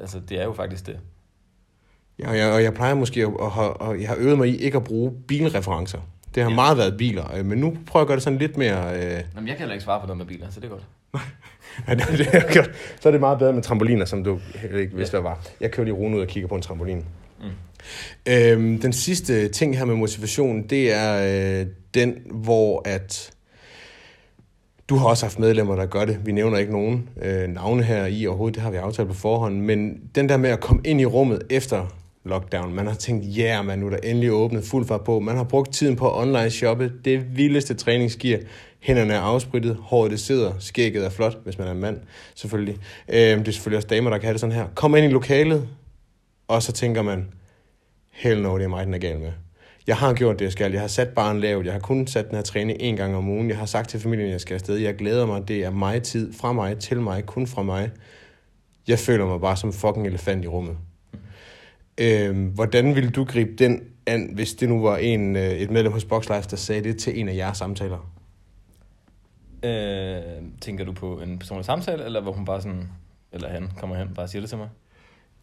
Altså, 0.02 0.20
det 0.30 0.40
er 0.40 0.44
jo 0.44 0.54
faktisk 0.54 0.88
det. 0.88 1.00
Ja, 2.20 2.30
og 2.30 2.38
jeg, 2.38 2.52
og 2.52 2.64
jeg 2.64 2.74
plejer 2.74 2.94
måske 2.94 3.22
at, 3.22 3.28
at, 3.42 3.66
at, 3.82 3.90
at 3.90 4.02
jeg 4.02 4.10
har 4.10 4.16
øvet 4.20 4.38
mig 4.38 4.48
i 4.50 4.58
ikke 4.58 4.78
at 4.78 4.84
bruge 4.84 5.12
bilreferencer. 5.28 6.00
Det 6.36 6.44
har 6.44 6.50
ja. 6.50 6.56
meget 6.56 6.78
været 6.78 6.98
biler, 6.98 7.36
øh, 7.36 7.46
men 7.46 7.58
nu 7.58 7.78
prøver 7.86 8.02
jeg 8.02 8.02
at 8.02 8.08
gøre 8.08 8.16
det 8.16 8.24
sådan 8.24 8.40
lidt 8.40 8.58
mere... 8.58 8.96
Øh... 8.96 9.02
Jamen, 9.02 9.24
jeg 9.36 9.56
kan 9.56 9.58
heller 9.58 9.74
ikke 9.74 9.84
svare 9.84 10.00
på 10.00 10.08
noget 10.08 10.18
med 10.18 10.26
biler, 10.26 10.50
så 10.50 10.60
det 10.60 10.66
er 10.66 10.70
godt. 10.70 10.84
ja, 11.88 11.96
det, 11.96 12.08
det 12.18 12.28
er 12.34 12.54
godt. 12.54 12.72
Så 13.01 13.10
er 13.10 13.12
det 13.12 13.20
meget 13.20 13.39
bedre 13.39 13.54
med 13.54 13.62
trampoliner, 13.62 14.06
som 14.06 14.24
du 14.24 14.39
ikke 14.80 14.96
vidste, 14.96 15.12
hvad 15.12 15.22
var. 15.22 15.48
Jeg 15.62 15.72
kører 15.72 15.86
lige 15.86 15.96
Rune 15.96 16.16
ud 16.16 16.22
og 16.22 16.28
kigger 16.28 16.48
på 16.48 16.56
en 16.56 16.62
trampolin. 16.62 17.06
Mm. 17.39 17.46
Øhm, 18.25 18.80
den 18.80 18.94
sidste 18.94 19.48
ting 19.48 19.78
her 19.78 19.86
med 19.86 19.96
motivation, 19.96 20.68
det 20.68 20.94
er 20.94 21.60
øh, 21.62 21.68
den, 21.94 22.16
hvor 22.32 22.82
at... 22.86 23.32
Du 24.89 24.96
har 24.96 25.08
også 25.08 25.25
haft 25.25 25.39
medlemmer, 25.39 25.75
der 25.75 25.86
gør 25.86 26.06
det. 26.06 26.20
Vi 26.25 26.32
nævner 26.32 26.58
ikke 26.58 26.72
nogen 26.72 27.10
øh, 27.22 27.48
navne 27.48 27.84
her 27.84 28.06
i 28.06 28.28
overhovedet, 28.28 28.56
det 28.56 28.63
har 28.63 28.72
vi 28.72 28.78
aftalt 28.78 29.08
på 29.08 29.13
forhånd. 29.13 29.62
Men 29.62 30.01
den 30.16 30.30
der 30.30 30.38
med 30.38 30.50
at 30.50 30.60
komme 30.60 30.82
ind 30.86 31.01
i 31.01 31.06
rummet 31.06 31.42
efter 31.50 31.88
lockdown. 32.26 32.74
Man 32.74 32.88
har 32.88 32.94
tænkt, 32.94 33.38
ja, 33.38 33.42
yeah, 33.42 33.66
man 33.66 33.80
nu 33.80 33.86
er 33.86 33.90
der 33.90 33.98
endelig 33.98 34.32
åbnet 34.32 34.64
fuld 34.64 34.88
fart 34.88 35.04
på. 35.04 35.20
Man 35.20 35.36
har 35.36 35.44
brugt 35.44 35.74
tiden 35.74 35.96
på 35.96 36.20
online 36.20 36.50
shoppe. 36.50 36.92
Det 37.06 37.38
vildeste 37.38 37.74
træningsgear. 37.74 38.40
Hænderne 38.80 39.14
er 39.14 39.20
afsprittet, 39.20 39.78
håret 39.82 40.12
det 40.12 40.20
sidder, 40.20 40.52
skægget 40.60 41.06
er 41.06 41.10
flot, 41.10 41.38
hvis 41.44 41.58
man 41.58 41.68
er 41.68 41.72
en 41.72 41.80
mand, 41.80 42.00
selvfølgelig. 42.36 42.78
Øh, 43.10 43.18
det 43.18 43.48
er 43.48 43.52
selvfølgelig 43.52 43.78
også 43.78 43.88
damer, 43.88 44.10
der 44.10 44.18
kan 44.18 44.26
have 44.26 44.34
det 44.34 44.42
sådan 44.42 44.56
her. 44.56 44.68
Kom 44.76 44.96
ind 44.96 45.06
i 45.06 45.10
lokalet, 45.10 45.68
og 46.48 46.64
så 46.64 46.72
tænker 46.72 47.02
man, 47.02 47.28
hell 48.12 48.42
no, 48.42 48.58
det 48.58 48.64
er 48.64 48.68
mig, 48.68 48.86
den 48.86 48.94
er 48.94 48.98
gal 48.98 49.20
med. 49.20 49.32
Jeg 49.88 49.98
har 49.98 50.14
gjort 50.14 50.40
det, 50.40 50.46
jeg 50.46 50.52
skal. 50.52 50.72
Jeg 50.72 50.82
har 50.82 50.88
sat 50.88 51.10
barn 51.10 51.40
lavt. 51.40 51.66
Jeg 51.66 51.74
har 51.74 51.80
kun 51.80 52.08
sat 52.08 52.28
den 52.28 52.36
her 52.36 52.42
træning 52.42 52.78
en 52.82 52.96
gang 52.96 53.16
om 53.16 53.30
ugen. 53.30 53.50
Jeg 53.50 53.58
har 53.58 53.66
sagt 53.66 53.90
til 53.90 54.00
familien, 54.00 54.28
at 54.28 54.32
jeg 54.32 54.42
skal 54.42 54.54
afsted. 54.54 54.76
Jeg 54.76 54.96
glæder 54.96 55.26
mig. 55.26 55.48
Det 55.48 55.64
er 55.64 55.70
mig 55.70 56.04
tid. 56.04 56.34
Fra 56.34 56.54
mig, 56.54 56.78
til 56.78 57.02
mig, 57.02 57.26
kun 57.26 57.48
fra 57.48 57.64
mig. 57.64 57.92
Jeg 58.88 59.00
føler 59.00 59.26
mig 59.26 59.42
bare 59.42 59.58
som 59.58 59.74
fucking 59.74 60.08
elefant 60.08 60.46
i 60.46 60.48
rummet. 60.48 60.78
Øh, 62.00 62.48
hvordan 62.53 62.96
ville 62.96 63.10
du 63.10 63.24
gribe 63.24 63.51
den 63.58 63.82
an, 64.06 64.32
hvis 64.34 64.53
det 64.53 64.70
nu 64.70 64.82
var 64.82 64.98
en, 64.98 65.36
øh, 65.36 65.51
et 65.51 65.72
medlem 65.72 65.91
hos 65.91 66.06
Boxlife, 66.06 66.50
der 66.50 66.56
sagde 66.56 66.84
det 66.84 66.98
til 66.98 67.20
en 67.20 67.29
af 67.29 67.36
jeres 67.36 67.58
samtaler? 67.58 68.12
Øh, 69.63 70.44
tænker 70.62 70.86
du 70.86 70.94
på 70.94 71.22
en 71.22 71.39
personlig 71.39 71.65
samtale, 71.65 72.06
eller 72.06 72.22
hvor 72.22 72.32
hun 72.32 72.46
bare 72.46 72.62
sådan, 72.62 72.88
eller 73.32 73.50
han 73.50 73.72
kommer 73.77 73.96
hen 73.96 74.08
og 74.08 74.13
bare 74.15 74.27
siger 74.27 74.41
det 74.41 74.50
til 74.50 74.58
mig? 74.58 74.70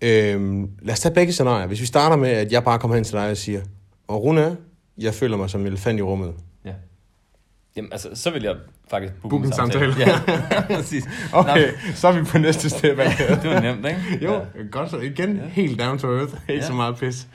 Øh, 0.02 0.68
lad 0.82 0.92
os 0.92 1.00
tage 1.00 1.14
begge 1.14 1.32
scenarier. 1.32 1.66
Hvis 1.66 1.80
vi 1.80 1.86
starter 1.86 2.16
med, 2.16 2.28
at 2.28 2.52
jeg 2.52 2.64
bare 2.64 2.78
kommer 2.78 2.94
hen 2.94 3.04
til 3.04 3.14
dig 3.14 3.30
og 3.30 3.36
siger, 3.36 3.60
og 4.08 4.22
Rune, 4.22 4.56
jeg 4.98 5.14
føler 5.14 5.36
mig 5.36 5.50
som 5.50 5.60
en 5.60 5.66
elefant 5.66 5.98
i 5.98 6.02
rummet. 6.02 6.34
Ja. 7.76 7.80
Jamen, 7.80 7.92
altså, 7.92 8.08
så 8.14 8.30
vil 8.30 8.42
jeg 8.42 8.56
faktisk 8.90 9.12
booke, 9.12 9.30
booke 9.30 9.46
en 9.46 9.52
samtale. 9.52 9.94
samtale. 9.94 10.22
Ja, 10.50 10.76
præcis. 10.76 11.04
okay, 11.32 11.66
Nå. 11.66 11.92
så 11.94 12.08
er 12.08 12.12
vi 12.12 12.24
på 12.24 12.38
næste 12.38 12.70
step. 12.70 12.98
det 13.42 13.50
var 13.50 13.60
nemt, 13.60 13.86
ikke? 13.86 14.24
Jo, 14.24 14.32
ja. 14.32 14.62
godt 14.70 14.90
så. 14.90 14.98
Igen, 14.98 15.36
ja. 15.36 15.42
helt 15.42 15.80
down 15.80 15.98
to 15.98 16.16
earth. 16.16 16.34
Ikke 16.48 16.62
ja. 16.62 16.66
så 16.66 16.72
meget 16.72 16.96
pis. 16.96 17.26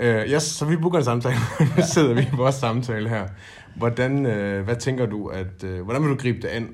Uh, 0.00 0.06
yes, 0.06 0.42
så 0.42 0.64
vi 0.64 0.76
booker 0.76 0.98
en 0.98 1.04
samtale. 1.04 1.36
nu 1.76 1.82
sidder 1.82 2.14
vi 2.14 2.20
i 2.20 2.36
vores 2.36 2.54
samtale 2.54 3.08
her. 3.08 3.28
Hvordan, 3.76 4.26
uh, 4.26 4.64
hvad 4.64 4.76
tænker 4.76 5.06
du, 5.06 5.26
at, 5.26 5.64
uh, 5.64 5.80
hvordan 5.80 6.02
vil 6.02 6.10
du 6.10 6.16
gribe 6.16 6.38
det 6.42 6.48
an 6.48 6.68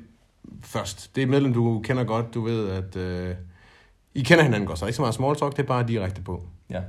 først? 0.62 1.14
Det 1.14 1.20
er 1.20 1.26
et 1.26 1.30
medlem, 1.30 1.52
du 1.54 1.80
kender 1.84 2.04
godt. 2.04 2.34
Du 2.34 2.44
ved, 2.44 2.68
at 2.68 2.96
uh, 2.96 3.36
I 4.14 4.22
kender 4.22 4.44
hinanden 4.44 4.66
godt, 4.66 4.78
så 4.78 4.86
ikke 4.86 4.96
så 4.96 5.02
meget 5.02 5.14
small 5.14 5.36
talk, 5.36 5.56
det 5.56 5.62
er 5.62 5.66
bare 5.66 5.88
direkte 5.88 6.22
på. 6.22 6.42
Ja. 6.70 6.80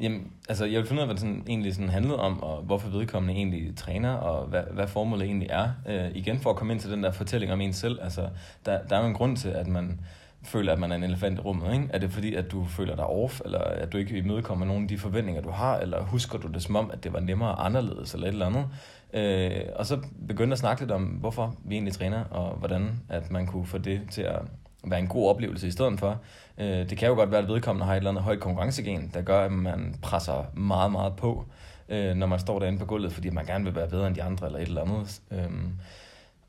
Jamen, 0.00 0.32
altså, 0.48 0.64
jeg 0.64 0.80
vil 0.80 0.88
finde 0.88 1.00
ud 1.00 1.02
af, 1.02 1.06
hvad 1.06 1.14
det 1.14 1.20
sådan, 1.20 1.44
egentlig 1.48 1.74
sådan 1.74 1.88
handlede 1.88 2.20
om, 2.20 2.42
og 2.42 2.62
hvorfor 2.62 2.88
vedkommende 2.88 3.34
egentlig 3.34 3.76
træner, 3.76 4.12
og 4.12 4.46
hvad, 4.46 4.62
hvad 4.72 4.86
formålet 4.86 5.26
egentlig 5.26 5.48
er. 5.50 5.68
Øh, 5.88 6.10
igen 6.14 6.38
for 6.38 6.50
at 6.50 6.56
komme 6.56 6.72
ind 6.72 6.80
til 6.80 6.90
den 6.90 7.02
der 7.02 7.10
fortælling 7.10 7.52
om 7.52 7.60
en 7.60 7.72
selv. 7.72 7.98
Altså, 8.02 8.28
der, 8.66 8.82
der 8.82 8.96
er 8.96 9.00
jo 9.00 9.06
en 9.06 9.14
grund 9.14 9.36
til, 9.36 9.48
at 9.48 9.66
man 9.66 10.00
føler, 10.42 10.72
at 10.72 10.78
man 10.78 10.92
er 10.92 10.96
en 10.96 11.02
elefant 11.02 11.38
i 11.38 11.40
rummet? 11.40 11.72
Ikke? 11.72 11.88
Er 11.90 11.98
det 11.98 12.10
fordi, 12.10 12.34
at 12.34 12.50
du 12.50 12.64
føler 12.64 12.96
dig 12.96 13.06
off, 13.06 13.40
eller 13.44 13.58
at 13.58 13.92
du 13.92 13.98
ikke 13.98 14.18
imødekommer 14.18 14.66
nogle 14.66 14.82
af 14.82 14.88
de 14.88 14.98
forventninger, 14.98 15.42
du 15.42 15.50
har, 15.50 15.78
eller 15.78 16.02
husker 16.02 16.38
du 16.38 16.48
det 16.48 16.62
som 16.62 16.76
om, 16.76 16.90
at 16.90 17.04
det 17.04 17.12
var 17.12 17.20
nemmere 17.20 17.50
og 17.50 17.66
anderledes, 17.66 18.14
eller 18.14 18.26
et 18.26 18.32
eller 18.32 18.46
andet? 18.46 18.66
Øh, 19.12 19.62
og 19.76 19.86
så 19.86 19.98
begyndte 20.28 20.52
at 20.52 20.58
snakke 20.58 20.82
lidt 20.82 20.90
om, 20.90 21.02
hvorfor 21.02 21.56
vi 21.64 21.74
egentlig 21.74 21.94
træner, 21.94 22.24
og 22.24 22.56
hvordan 22.56 23.00
at 23.08 23.30
man 23.30 23.46
kunne 23.46 23.66
få 23.66 23.78
det 23.78 24.00
til 24.10 24.22
at 24.22 24.42
være 24.86 25.00
en 25.00 25.06
god 25.06 25.30
oplevelse 25.30 25.68
i 25.68 25.70
stedet 25.70 26.00
for. 26.00 26.20
Øh, 26.58 26.90
det 26.90 26.98
kan 26.98 27.08
jo 27.08 27.14
godt 27.14 27.30
være, 27.30 27.42
at 27.42 27.48
vedkommende 27.48 27.86
har 27.86 27.92
et 27.92 27.96
eller 27.96 28.10
andet 28.10 28.24
højt 28.24 28.40
konkurrencegen, 28.40 29.10
der 29.14 29.22
gør, 29.22 29.40
at 29.40 29.52
man 29.52 29.94
presser 30.02 30.44
meget, 30.54 30.92
meget 30.92 31.16
på, 31.16 31.44
øh, 31.88 32.14
når 32.14 32.26
man 32.26 32.38
står 32.38 32.58
derinde 32.58 32.78
på 32.78 32.84
gulvet, 32.84 33.12
fordi 33.12 33.30
man 33.30 33.46
gerne 33.46 33.64
vil 33.64 33.74
være 33.74 33.88
bedre 33.88 34.06
end 34.06 34.14
de 34.14 34.22
andre, 34.22 34.46
eller 34.46 34.58
et 34.58 34.68
eller 34.68 34.82
andet. 34.82 35.20
Øh, 35.30 35.50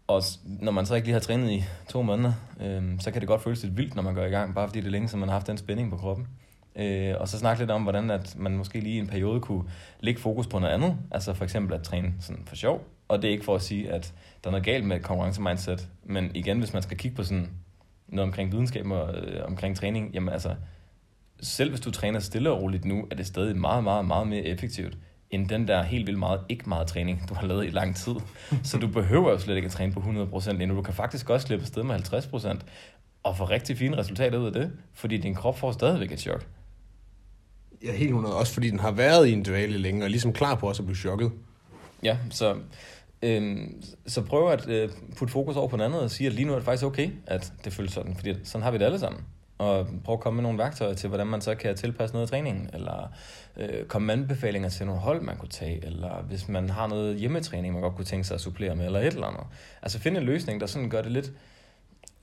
og 0.07 0.23
når 0.45 0.71
man 0.71 0.85
så 0.85 0.95
ikke 0.95 1.07
lige 1.07 1.13
har 1.13 1.19
trænet 1.19 1.51
i 1.51 1.63
to 1.89 2.01
måneder, 2.01 2.33
øh, 2.61 2.83
så 2.99 3.11
kan 3.11 3.21
det 3.21 3.27
godt 3.27 3.41
føles 3.41 3.63
lidt 3.63 3.77
vildt, 3.77 3.95
når 3.95 4.03
man 4.03 4.15
går 4.15 4.23
i 4.23 4.29
gang, 4.29 4.55
bare 4.55 4.67
fordi 4.67 4.79
det 4.79 4.87
er 4.87 4.91
længe, 4.91 5.07
så 5.07 5.17
man 5.17 5.29
har 5.29 5.35
haft 5.35 5.47
den 5.47 5.57
spænding 5.57 5.89
på 5.89 5.97
kroppen. 5.97 6.27
Øh, 6.75 7.15
og 7.19 7.27
så 7.27 7.37
snakke 7.37 7.61
lidt 7.61 7.71
om, 7.71 7.83
hvordan 7.83 8.11
at 8.11 8.35
man 8.37 8.57
måske 8.57 8.79
lige 8.79 8.95
i 8.95 8.99
en 8.99 9.07
periode 9.07 9.41
kunne 9.41 9.63
lægge 9.99 10.21
fokus 10.21 10.47
på 10.47 10.59
noget 10.59 10.73
andet. 10.73 10.97
Altså 11.11 11.33
for 11.33 11.43
eksempel 11.43 11.75
at 11.75 11.83
træne 11.83 12.13
sådan 12.19 12.43
for 12.45 12.55
sjov. 12.55 12.83
Og 13.07 13.21
det 13.21 13.27
er 13.27 13.31
ikke 13.31 13.45
for 13.45 13.55
at 13.55 13.61
sige, 13.61 13.91
at 13.91 14.13
der 14.43 14.49
er 14.49 14.51
noget 14.51 14.65
galt 14.65 14.85
med 14.85 14.99
konkurrencemindset. 14.99 15.87
Men 16.03 16.31
igen, 16.33 16.59
hvis 16.59 16.73
man 16.73 16.81
skal 16.81 16.97
kigge 16.97 17.15
på 17.15 17.23
sådan 17.23 17.49
noget 18.07 18.27
omkring 18.27 18.51
videnskab 18.51 18.85
og 18.85 19.15
øh, 19.15 19.45
omkring 19.45 19.77
træning, 19.77 20.13
jamen 20.13 20.29
altså, 20.29 20.55
selv 21.41 21.69
hvis 21.69 21.79
du 21.79 21.91
træner 21.91 22.19
stille 22.19 22.51
og 22.51 22.61
roligt 22.61 22.85
nu, 22.85 23.07
er 23.11 23.15
det 23.15 23.27
stadig 23.27 23.57
meget, 23.57 23.83
meget, 23.83 24.05
meget 24.05 24.27
mere 24.27 24.41
effektivt, 24.41 24.97
end 25.29 25.49
den 25.49 25.67
der 25.67 25.83
helt 25.83 26.07
vildt 26.07 26.19
meget, 26.19 26.39
ikke 26.49 26.69
meget 26.69 26.87
træning, 26.87 27.29
du 27.29 27.33
har 27.33 27.47
lavet 27.47 27.65
i 27.65 27.69
lang 27.69 27.95
tid. 27.95 28.15
Så 28.63 28.77
du 28.77 28.87
behøver 28.87 29.31
jo 29.31 29.39
slet 29.39 29.55
ikke 29.55 29.65
at 29.65 29.71
træne 29.71 29.93
på 29.93 29.99
100% 29.99 30.49
endnu. 30.49 30.75
Du 30.75 30.81
kan 30.81 30.93
faktisk 30.93 31.29
også 31.29 31.47
slippe 31.47 31.63
afsted 31.63 31.83
med 31.83 31.95
50% 31.95 32.59
og 33.23 33.37
få 33.37 33.45
rigtig 33.45 33.77
fine 33.77 33.97
resultater 33.97 34.37
ud 34.37 34.45
af 34.45 34.53
det, 34.53 34.71
fordi 34.93 35.17
din 35.17 35.35
krop 35.35 35.59
får 35.59 35.71
stadigvæk 35.71 36.11
et 36.11 36.19
chok. 36.19 36.45
Ja, 37.83 37.91
helt 37.91 38.09
100. 38.09 38.35
Også 38.35 38.53
fordi 38.53 38.69
den 38.69 38.79
har 38.79 38.91
været 38.91 39.27
i 39.27 39.31
en 39.31 39.45
dvale 39.45 39.77
længe, 39.77 40.03
og 40.03 40.09
ligesom 40.09 40.33
klar 40.33 40.55
på 40.55 40.67
også 40.67 40.81
at 40.81 40.85
blive 40.85 40.97
chokket. 40.97 41.31
Ja, 42.03 42.17
så, 42.29 42.55
øhm, 43.21 43.83
så 44.07 44.21
prøv 44.21 44.51
at 44.51 44.69
øh, 44.69 44.89
putte 45.17 45.31
fokus 45.31 45.55
over 45.55 45.67
på 45.67 45.77
noget 45.77 45.89
andet 45.89 46.03
og 46.03 46.11
sige, 46.11 46.27
at 46.27 46.33
lige 46.33 46.45
nu 46.45 46.51
er 46.51 46.55
det 46.55 46.65
faktisk 46.65 46.83
okay, 46.85 47.09
at 47.25 47.53
det 47.65 47.73
føles 47.73 47.91
sådan, 47.91 48.15
fordi 48.15 48.35
sådan 48.43 48.63
har 48.63 48.71
vi 48.71 48.77
det 48.77 48.85
alle 48.85 48.99
sammen. 48.99 49.21
Og 49.57 49.87
prøv 50.03 50.13
at 50.13 50.19
komme 50.19 50.35
med 50.35 50.43
nogle 50.43 50.57
værktøjer 50.57 50.93
til, 50.93 51.07
hvordan 51.07 51.27
man 51.27 51.41
så 51.41 51.55
kan 51.55 51.75
tilpasse 51.75 52.15
noget 52.15 52.25
af 52.27 52.29
træningen, 52.29 52.69
eller 52.73 53.11
øh, 53.57 53.85
komme 53.85 54.05
med 54.05 54.13
anbefalinger 54.13 54.69
til 54.69 54.85
nogle 54.85 55.01
hold, 55.01 55.21
man 55.21 55.37
kunne 55.37 55.49
tage, 55.49 55.85
eller 55.85 56.21
hvis 56.21 56.47
man 56.47 56.69
har 56.69 56.87
noget 56.87 57.17
hjemmetræning, 57.17 57.73
man 57.73 57.81
godt 57.81 57.95
kunne 57.95 58.05
tænke 58.05 58.27
sig 58.27 58.35
at 58.35 58.41
supplere 58.41 58.75
med, 58.75 58.85
eller 58.85 58.99
et 58.99 59.05
eller 59.05 59.27
andet. 59.27 59.43
Altså 59.81 59.99
finde 59.99 60.19
en 60.19 60.25
løsning, 60.25 60.61
der 60.61 60.67
sådan 60.67 60.89
gør 60.89 61.01
det 61.01 61.11
lidt... 61.11 61.31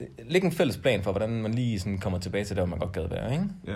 Øh, 0.00 0.06
læg 0.28 0.44
en 0.44 0.52
fælles 0.52 0.76
plan 0.76 1.02
for, 1.02 1.10
hvordan 1.10 1.30
man 1.30 1.54
lige 1.54 1.80
sådan 1.80 1.98
kommer 1.98 2.18
tilbage 2.18 2.44
til 2.44 2.56
det, 2.56 2.60
hvor 2.60 2.70
man 2.70 2.78
godt 2.78 2.92
gad 2.92 3.08
være, 3.08 3.32
ikke? 3.32 3.44
Ja. 3.66 3.74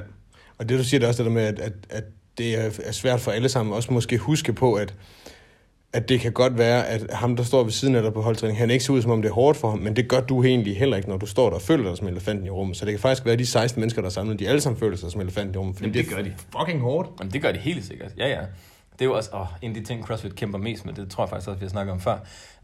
Og 0.59 0.69
det 0.69 0.79
du 0.79 0.85
siger, 0.85 0.99
det 0.99 1.05
er 1.05 1.09
også 1.09 1.23
det 1.23 1.29
der 1.29 1.35
med, 1.35 1.43
at, 1.43 1.59
at, 1.59 1.73
at 1.91 2.05
det 2.39 2.59
er 2.59 2.93
svært 2.93 3.21
for 3.21 3.31
alle 3.31 3.49
sammen 3.49 3.75
også 3.75 3.93
måske 3.93 4.19
huske 4.19 4.53
på, 4.53 4.75
at, 4.75 4.95
at 5.93 6.09
det 6.09 6.21
kan 6.21 6.33
godt 6.33 6.59
være, 6.59 6.87
at 6.87 7.07
ham, 7.13 7.37
der 7.37 7.43
står 7.43 7.63
ved 7.65 7.73
siden 7.73 7.95
af 7.95 8.03
dig 8.03 8.13
på 8.13 8.23
holdtræning, 8.23 8.59
han 8.59 8.71
ikke 8.71 8.85
ser 8.85 8.93
ud, 8.93 9.03
som 9.03 9.11
om 9.11 9.23
det 9.23 9.29
er 9.29 9.33
hårdt 9.33 9.59
for 9.59 9.71
ham, 9.71 9.79
men 9.79 9.97
det 9.97 10.09
gør 10.09 10.21
du 10.21 10.45
egentlig 10.45 10.79
heller 10.79 10.97
ikke, 10.97 11.09
når 11.09 11.17
du 11.17 11.27
står 11.27 11.49
der 11.49 11.57
og 11.57 11.63
føler 11.63 11.89
dig 11.89 11.99
som 11.99 12.09
elefanten 12.09 12.47
i 12.47 12.51
rummet. 12.51 12.77
Så 12.77 12.85
det 12.85 12.93
kan 12.93 13.01
faktisk 13.01 13.25
være, 13.25 13.33
at 13.33 13.39
de 13.39 13.47
16 13.47 13.81
mennesker, 13.81 14.03
der 14.03 14.07
er 14.09 14.13
samlet, 14.13 14.39
de 14.39 14.49
alle 14.49 14.61
sammen 14.61 14.81
føler 14.81 14.97
sig 14.97 15.11
som 15.11 15.21
elefanten 15.21 15.55
i 15.55 15.59
rummet. 15.59 15.77
Fordi 15.77 15.89
Jamen, 15.89 15.95
det, 15.99 16.09
det 16.09 16.17
gør 16.17 16.23
de. 16.23 16.35
fucking 16.59 16.81
hårdt. 16.81 17.09
Jamen, 17.21 17.33
det 17.33 17.43
gør 17.43 17.53
de 17.53 17.59
helt 17.59 17.85
sikkert. 17.85 18.13
Ja, 18.19 18.29
ja. 18.29 18.41
Det 18.93 19.01
er 19.01 19.05
jo 19.05 19.17
også 19.17 19.31
åh, 19.35 19.47
en 19.63 19.71
af 19.71 19.75
de 19.75 19.85
ting, 19.85 20.05
CrossFit 20.05 20.35
kæmper 20.35 20.59
mest 20.59 20.85
med, 20.85 20.95
det 20.95 21.11
tror 21.11 21.25
jeg 21.25 21.29
faktisk 21.29 21.49
også, 21.49 21.59
vi 21.59 21.65
har 21.65 21.71
snakket 21.71 21.93
om 21.93 22.01
før. 22.01 22.19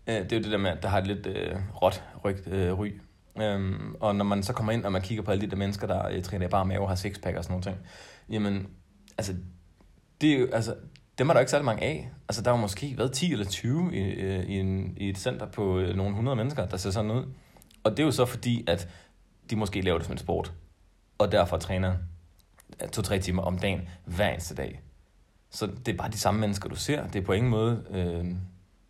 Øh, 0.06 0.14
det 0.14 0.32
er 0.32 0.36
jo 0.36 0.42
det 0.42 0.52
der 0.52 0.58
med, 0.58 0.70
at 0.70 0.82
der 0.82 0.88
har 0.88 0.98
et 0.98 1.06
lidt 1.06 1.26
øh, 1.26 1.56
råt 1.82 2.02
ryg, 2.24 2.48
øh, 2.48 2.78
ry. 2.78 2.92
Øhm, 3.42 3.94
og 4.00 4.16
når 4.16 4.24
man 4.24 4.42
så 4.42 4.52
kommer 4.52 4.72
ind, 4.72 4.84
og 4.84 4.92
man 4.92 5.02
kigger 5.02 5.24
på 5.24 5.30
alle 5.30 5.40
de 5.46 5.50
der 5.50 5.56
mennesker, 5.56 5.86
der 5.86 6.08
øh, 6.08 6.22
træner 6.22 6.48
bare 6.48 6.64
mave 6.66 6.80
og 6.80 6.88
har 6.88 6.96
sixpack 6.96 7.36
og 7.36 7.44
sådan 7.44 7.52
noget 7.52 7.64
ting, 7.64 7.76
jamen, 8.30 8.66
altså, 9.18 9.34
det 10.20 10.32
er 10.32 10.38
jo, 10.38 10.48
altså, 10.52 10.74
dem 11.18 11.28
er 11.28 11.32
der 11.32 11.40
ikke 11.40 11.50
særlig 11.50 11.64
mange 11.64 11.82
af. 11.82 12.10
Altså, 12.28 12.42
der 12.42 12.50
er 12.50 12.54
jo 12.54 12.60
måske 12.60 12.94
været 12.98 13.12
10 13.12 13.32
eller 13.32 13.46
20 13.46 13.94
i, 13.94 14.00
øh, 14.00 14.44
i, 14.44 14.60
en, 14.60 14.94
i 14.96 15.08
et 15.08 15.18
center 15.18 15.46
på 15.46 15.78
øh, 15.78 15.96
nogle 15.96 16.14
hundrede 16.14 16.36
mennesker, 16.36 16.66
der 16.66 16.76
ser 16.76 16.90
sådan 16.90 17.10
ud. 17.10 17.24
Og 17.84 17.90
det 17.90 17.98
er 17.98 18.04
jo 18.04 18.10
så 18.10 18.24
fordi, 18.24 18.64
at 18.66 18.88
de 19.50 19.56
måske 19.56 19.80
laver 19.80 19.98
det 19.98 20.06
som 20.06 20.12
en 20.14 20.18
sport, 20.18 20.52
og 21.18 21.32
derfor 21.32 21.56
træner 21.56 21.94
to-tre 22.92 23.18
timer 23.18 23.42
om 23.42 23.58
dagen 23.58 23.88
hver 24.04 24.30
eneste 24.30 24.54
dag. 24.54 24.80
Så 25.50 25.66
det 25.66 25.88
er 25.92 25.96
bare 25.96 26.10
de 26.10 26.18
samme 26.18 26.40
mennesker, 26.40 26.68
du 26.68 26.76
ser. 26.76 27.06
Det 27.06 27.20
er 27.22 27.26
på 27.26 27.32
ingen 27.32 27.50
måde 27.50 27.84
øh, 27.90 28.24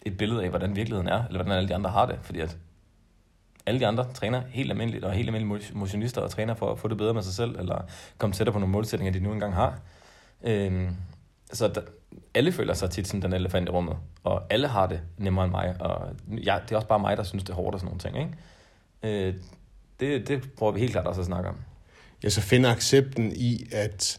et 0.06 0.16
billede 0.18 0.42
af, 0.42 0.50
hvordan 0.50 0.76
virkeligheden 0.76 1.08
er, 1.08 1.24
eller 1.26 1.42
hvordan 1.42 1.58
alle 1.58 1.68
de 1.68 1.74
andre 1.74 1.90
har 1.90 2.06
det. 2.06 2.18
Fordi 2.22 2.40
at 2.40 2.58
alle 3.66 3.80
de 3.80 3.86
andre 3.86 4.12
træner 4.14 4.42
helt 4.48 4.70
almindeligt, 4.70 5.04
og 5.04 5.12
helt 5.12 5.28
almindelige 5.28 5.74
motionister, 5.74 6.20
og 6.20 6.30
træner 6.30 6.54
for 6.54 6.72
at 6.72 6.78
få 6.78 6.88
det 6.88 6.96
bedre 6.96 7.14
med 7.14 7.22
sig 7.22 7.34
selv, 7.34 7.58
eller 7.58 7.82
komme 8.18 8.34
tættere 8.34 8.52
på 8.52 8.58
nogle 8.58 8.72
målsætninger, 8.72 9.12
de 9.12 9.20
nu 9.20 9.32
engang 9.32 9.54
har. 9.54 9.80
Øh, 10.42 10.90
så 11.52 11.68
der, 11.68 11.80
alle 12.34 12.52
føler 12.52 12.74
sig 12.74 12.90
tit 12.90 13.08
som 13.08 13.20
den 13.20 13.32
elefant 13.32 13.68
i 13.68 13.72
rummet, 13.72 13.96
og 14.24 14.42
alle 14.50 14.68
har 14.68 14.86
det 14.86 15.00
nemmere 15.18 15.44
end 15.44 15.52
mig, 15.52 15.74
og 15.80 16.08
ja, 16.28 16.56
det 16.64 16.72
er 16.72 16.76
også 16.76 16.88
bare 16.88 16.98
mig, 16.98 17.16
der 17.16 17.22
synes, 17.22 17.44
det 17.44 17.50
er 17.50 17.54
hårdt 17.54 17.74
og 17.74 17.80
sådan 17.80 17.86
nogle 17.86 18.00
ting, 18.00 18.18
ikke? 18.18 19.28
Øh, 19.28 19.34
det, 20.00 20.28
det 20.28 20.42
prøver 20.56 20.72
vi 20.72 20.80
helt 20.80 20.92
klart 20.92 21.06
også 21.06 21.20
at 21.20 21.26
snakke 21.26 21.48
om. 21.48 21.56
Ja, 22.24 22.28
så 22.28 22.40
finder 22.40 22.70
accepten 22.70 23.32
i, 23.36 23.66
at, 23.72 24.18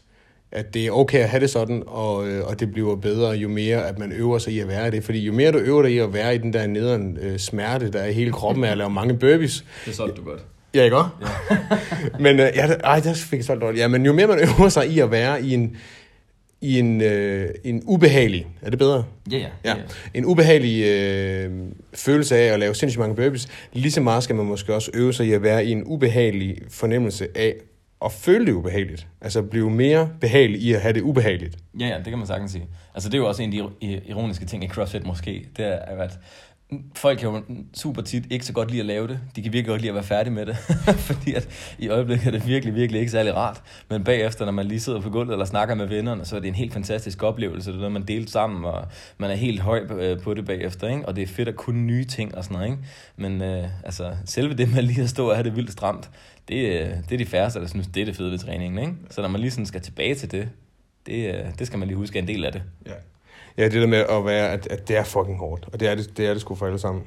at 0.52 0.74
det 0.74 0.86
er 0.86 0.90
okay 0.90 1.18
at 1.18 1.28
have 1.28 1.40
det 1.40 1.50
sådan, 1.50 1.82
og, 1.86 2.28
øh, 2.28 2.46
og 2.46 2.60
det 2.60 2.72
bliver 2.72 2.96
bedre, 2.96 3.30
jo 3.30 3.48
mere 3.48 3.86
at 3.86 3.98
man 3.98 4.12
øver 4.12 4.38
sig 4.38 4.52
i 4.52 4.60
at 4.60 4.68
være 4.68 4.90
det. 4.90 5.04
Fordi 5.04 5.20
jo 5.20 5.32
mere 5.32 5.52
du 5.52 5.58
øver 5.58 5.82
dig 5.82 5.92
i 5.92 5.98
at 5.98 6.12
være 6.12 6.34
i 6.34 6.38
den 6.38 6.52
der 6.52 6.66
nederen 6.66 7.16
øh, 7.16 7.38
smerte, 7.38 7.92
der 7.92 7.98
er 7.98 8.06
i 8.06 8.12
hele 8.12 8.32
kroppen 8.32 8.64
af 8.64 8.70
at 8.70 8.78
lave 8.78 8.90
mange 8.90 9.14
burpees. 9.14 9.64
Det 9.84 9.94
solgte 9.94 10.20
du 10.20 10.28
godt. 10.28 10.44
Ja, 10.74 10.84
ikke 10.84 10.96
også? 10.96 11.10
Ja. 11.50 11.66
men 12.24 12.40
øh, 12.40 12.52
ja, 12.54 12.66
ej, 12.66 13.00
det 13.00 13.16
fik 13.16 13.36
jeg 13.36 13.44
solgt 13.44 13.62
dårligt. 13.62 13.80
Ja, 13.80 13.88
men 13.88 14.06
jo 14.06 14.12
mere 14.12 14.26
man 14.26 14.38
øver 14.38 14.68
sig 14.68 14.88
i 14.88 15.00
at 15.00 15.10
være 15.10 15.42
i 15.42 15.54
en, 15.54 15.76
i 16.66 16.78
en, 16.78 17.00
øh, 17.00 17.48
en 17.64 17.82
ubehagelig, 17.84 18.46
er 18.62 18.70
det 18.70 18.78
bedre? 18.78 19.04
Ja, 19.32 19.38
ja. 19.38 19.48
ja. 19.64 19.74
En 20.14 20.24
ubehagelig 20.24 20.84
øh, 20.84 21.50
følelse 21.94 22.36
af 22.36 22.52
at 22.52 22.60
lave 22.60 22.74
sindssygt 22.74 23.00
mange 23.00 23.16
burpees. 23.16 23.48
Lige 23.72 23.92
så 23.92 24.00
meget 24.00 24.22
skal 24.22 24.36
man 24.36 24.46
måske 24.46 24.74
også 24.74 24.90
øve 24.94 25.12
sig 25.12 25.26
i 25.26 25.32
at 25.32 25.42
være 25.42 25.66
i 25.66 25.72
en 25.72 25.84
ubehagelig 25.84 26.58
fornemmelse 26.68 27.28
af 27.34 27.54
at 28.04 28.12
føle 28.12 28.46
det 28.46 28.52
ubehageligt. 28.52 29.06
Altså 29.20 29.42
blive 29.42 29.70
mere 29.70 30.10
behagelig 30.20 30.60
i 30.60 30.72
at 30.72 30.80
have 30.80 30.92
det 30.92 31.00
ubehageligt. 31.00 31.56
Ja, 31.80 31.86
ja, 31.86 31.96
det 31.96 32.04
kan 32.04 32.18
man 32.18 32.26
sagtens 32.26 32.52
sige. 32.52 32.64
Altså 32.94 33.08
det 33.08 33.14
er 33.14 33.18
jo 33.18 33.28
også 33.28 33.42
en 33.42 33.52
af 33.52 33.68
de 33.80 34.00
ironiske 34.06 34.46
ting 34.46 34.64
i 34.64 34.68
CrossFit 34.68 35.06
måske. 35.06 35.46
Det 35.56 35.66
er, 35.66 35.78
at 35.78 36.18
folk 36.94 37.18
kan 37.18 37.28
jo 37.28 37.42
super 37.74 38.02
tit 38.02 38.24
ikke 38.30 38.46
så 38.46 38.52
godt 38.52 38.70
lide 38.70 38.80
at 38.80 38.86
lave 38.86 39.08
det. 39.08 39.20
De 39.36 39.42
kan 39.42 39.52
virkelig 39.52 39.66
godt 39.66 39.80
lide 39.80 39.90
at 39.90 39.94
være 39.94 40.04
færdige 40.04 40.34
med 40.34 40.46
det. 40.46 40.56
Fordi 41.08 41.34
at 41.34 41.74
i 41.78 41.88
øjeblikket 41.88 42.26
er 42.26 42.30
det 42.30 42.46
virkelig, 42.46 42.74
virkelig 42.74 43.00
ikke 43.00 43.12
særlig 43.12 43.34
rart. 43.34 43.62
Men 43.90 44.04
bagefter, 44.04 44.44
når 44.44 44.52
man 44.52 44.66
lige 44.66 44.80
sidder 44.80 45.00
på 45.00 45.10
gulvet 45.10 45.32
eller 45.32 45.44
snakker 45.44 45.74
med 45.74 45.86
vennerne, 45.86 46.24
så 46.24 46.36
er 46.36 46.40
det 46.40 46.48
en 46.48 46.54
helt 46.54 46.72
fantastisk 46.72 47.22
oplevelse. 47.22 47.70
Det 47.70 47.76
er 47.76 47.80
noget, 47.80 47.92
man 47.92 48.04
deler 48.04 48.28
sammen, 48.28 48.64
og 48.64 48.86
man 49.18 49.30
er 49.30 49.34
helt 49.34 49.60
høj 49.60 49.78
øh, 49.78 50.20
på 50.20 50.34
det 50.34 50.44
bagefter. 50.44 50.88
Ikke? 50.88 51.08
Og 51.08 51.16
det 51.16 51.22
er 51.22 51.26
fedt 51.26 51.48
at 51.48 51.56
kunne 51.56 51.86
nye 51.86 52.04
ting 52.04 52.34
og 52.34 52.44
sådan 52.44 52.54
noget. 52.54 52.70
Ikke? 52.70 52.82
Men 53.16 53.42
øh, 53.42 53.68
altså, 53.84 54.16
selve 54.24 54.54
det 54.54 54.74
med 54.74 54.82
lige 54.82 55.02
at 55.02 55.10
stå 55.10 55.30
og 55.30 55.36
have 55.36 55.44
det 55.44 55.56
vildt 55.56 55.72
stramt, 55.72 56.10
det, 56.48 56.56
øh, 56.56 56.90
det 57.08 57.12
er 57.12 57.18
de 57.18 57.26
færreste, 57.26 57.60
der 57.60 57.66
synes, 57.66 57.86
det 57.86 58.00
er 58.00 58.04
det 58.04 58.16
fede 58.16 58.30
ved 58.30 58.38
træningen. 58.38 58.78
Ikke? 58.78 58.94
Så 59.10 59.22
når 59.22 59.28
man 59.28 59.40
lige 59.40 59.50
sådan 59.50 59.66
skal 59.66 59.80
tilbage 59.80 60.14
til 60.14 60.30
det, 60.30 60.48
det, 61.06 61.34
øh, 61.34 61.44
det 61.58 61.66
skal 61.66 61.78
man 61.78 61.88
lige 61.88 61.98
huske 61.98 62.18
er 62.18 62.22
en 62.22 62.28
del 62.28 62.44
af 62.44 62.52
det. 62.52 62.62
Ja. 62.86 62.92
Ja, 63.56 63.64
det 63.64 63.72
der 63.72 63.86
med 63.86 63.98
at 63.98 64.24
være, 64.24 64.52
at, 64.52 64.66
at 64.66 64.88
det 64.88 64.96
er 64.96 65.04
fucking 65.04 65.38
hårdt. 65.38 65.68
Og 65.72 65.80
det 65.80 65.88
er 65.88 65.94
det, 65.94 66.16
det, 66.16 66.26
er 66.26 66.32
det 66.32 66.40
sgu 66.40 66.54
for 66.54 66.66
alle 66.66 66.78
sammen. 66.78 67.02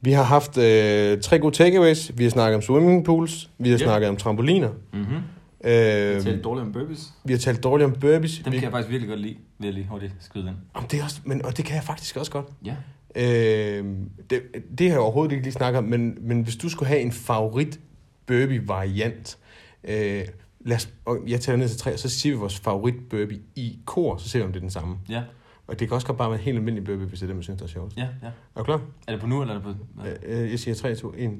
Vi 0.00 0.12
har 0.12 0.22
haft 0.22 0.58
øh, 0.58 1.20
tre 1.20 1.38
gode 1.38 1.54
takeaways. 1.54 2.12
Vi 2.14 2.22
har 2.22 2.30
snakket 2.30 2.56
om 2.56 2.62
swimmingpools. 2.62 3.50
Vi 3.58 3.68
har 3.68 3.78
yep. 3.78 3.82
snakket 3.82 4.08
om 4.08 4.16
trampoliner. 4.16 4.70
Mm-hmm. 4.92 5.16
Øh, 5.64 5.70
vi 5.70 6.14
har 6.14 6.20
talt 6.20 6.44
dårligt 6.44 6.66
om 6.66 6.72
burpees. 6.72 7.12
Vi 7.24 7.32
har 7.32 7.38
talt 7.38 7.62
dårligt 7.62 7.86
om 7.86 7.92
burpees. 8.00 8.40
Dem 8.44 8.52
kan 8.52 8.62
jeg 8.62 8.70
faktisk 8.70 8.90
virkelig 8.90 9.08
godt 9.08 9.20
lide, 9.20 9.36
vil 9.58 9.66
jeg 9.66 9.74
lige 9.74 9.86
hurtigt 9.90 10.12
skyde 10.20 10.48
ind. 10.48 10.56
Om 10.74 10.84
det 10.84 11.00
er 11.00 11.04
også, 11.04 11.20
men, 11.24 11.44
og 11.44 11.56
det 11.56 11.64
kan 11.64 11.74
jeg 11.74 11.84
faktisk 11.84 12.16
også 12.16 12.32
godt. 12.32 12.46
Ja. 12.64 12.74
Øh, 13.16 13.84
det, 14.30 14.42
det 14.78 14.86
har 14.86 14.94
jeg 14.94 14.98
overhovedet 14.98 15.32
ikke 15.32 15.44
lige 15.44 15.52
snakket 15.52 15.78
om, 15.78 15.84
men, 15.84 16.18
men 16.20 16.42
hvis 16.42 16.56
du 16.56 16.68
skulle 16.68 16.88
have 16.88 17.00
en 17.00 17.12
favorit 17.12 17.80
burpee-variant, 18.26 19.38
øh, 19.84 20.24
lad 20.60 20.76
os, 20.76 20.88
og 21.04 21.18
jeg 21.26 21.40
tager 21.40 21.56
ned 21.56 21.68
til 21.68 21.78
tre, 21.78 21.92
og 21.92 21.98
så 21.98 22.08
siger 22.08 22.34
vi 22.34 22.38
vores 22.40 22.58
favorit 22.58 22.94
burpee 23.10 23.40
i 23.56 23.78
kor, 23.84 24.16
så 24.16 24.28
ser 24.28 24.38
vi, 24.38 24.44
om 24.44 24.52
det 24.52 24.56
er 24.58 24.60
den 24.60 24.70
samme. 24.70 24.96
Ja. 25.08 25.22
Og 25.66 25.78
det 25.80 25.88
kan 25.88 25.94
også 25.94 26.06
godt 26.06 26.18
bare 26.18 26.30
være 26.30 26.38
en 26.38 26.44
helt 26.44 26.56
almindelig 26.58 26.84
burpee, 26.84 27.06
hvis 27.06 27.18
det 27.18 27.22
er 27.22 27.26
det, 27.26 27.36
man 27.36 27.42
synes, 27.42 27.58
der 27.58 27.64
er 27.64 27.68
sjovt. 27.70 27.96
Ja, 27.96 28.02
ja. 28.22 28.26
Er 28.26 28.32
du 28.58 28.64
klar? 28.64 28.80
Er 29.06 29.12
det 29.12 29.20
på 29.20 29.26
nu, 29.26 29.40
eller 29.42 29.54
er 29.54 29.58
det 29.62 29.76
på... 29.96 30.06
Øh, 30.26 30.50
jeg 30.50 30.58
siger 30.58 30.74
3, 30.74 30.94
2, 30.94 31.12
1, 31.16 31.30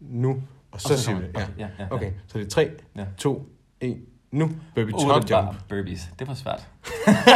nu, 0.00 0.42
og 0.72 0.80
så, 0.80 0.92
og 0.92 0.98
så 0.98 1.04
siger 1.04 1.18
vi 1.18 1.26
det. 1.26 1.32
Ja. 1.36 1.42
Okay, 1.42 1.58
ja, 1.58 1.68
ja, 1.78 1.86
okay, 1.90 2.12
så 2.26 2.38
det 2.38 2.44
er 2.46 2.50
3, 2.50 2.70
ja. 2.96 3.04
2, 3.18 3.48
1, 3.80 3.96
nu. 4.32 4.50
Burpee 4.74 4.94
Over 4.94 5.20
top 5.20 5.30
jump. 5.30 5.68
burpees. 5.68 6.08
Det 6.18 6.28
var 6.28 6.34
svært. 6.34 6.68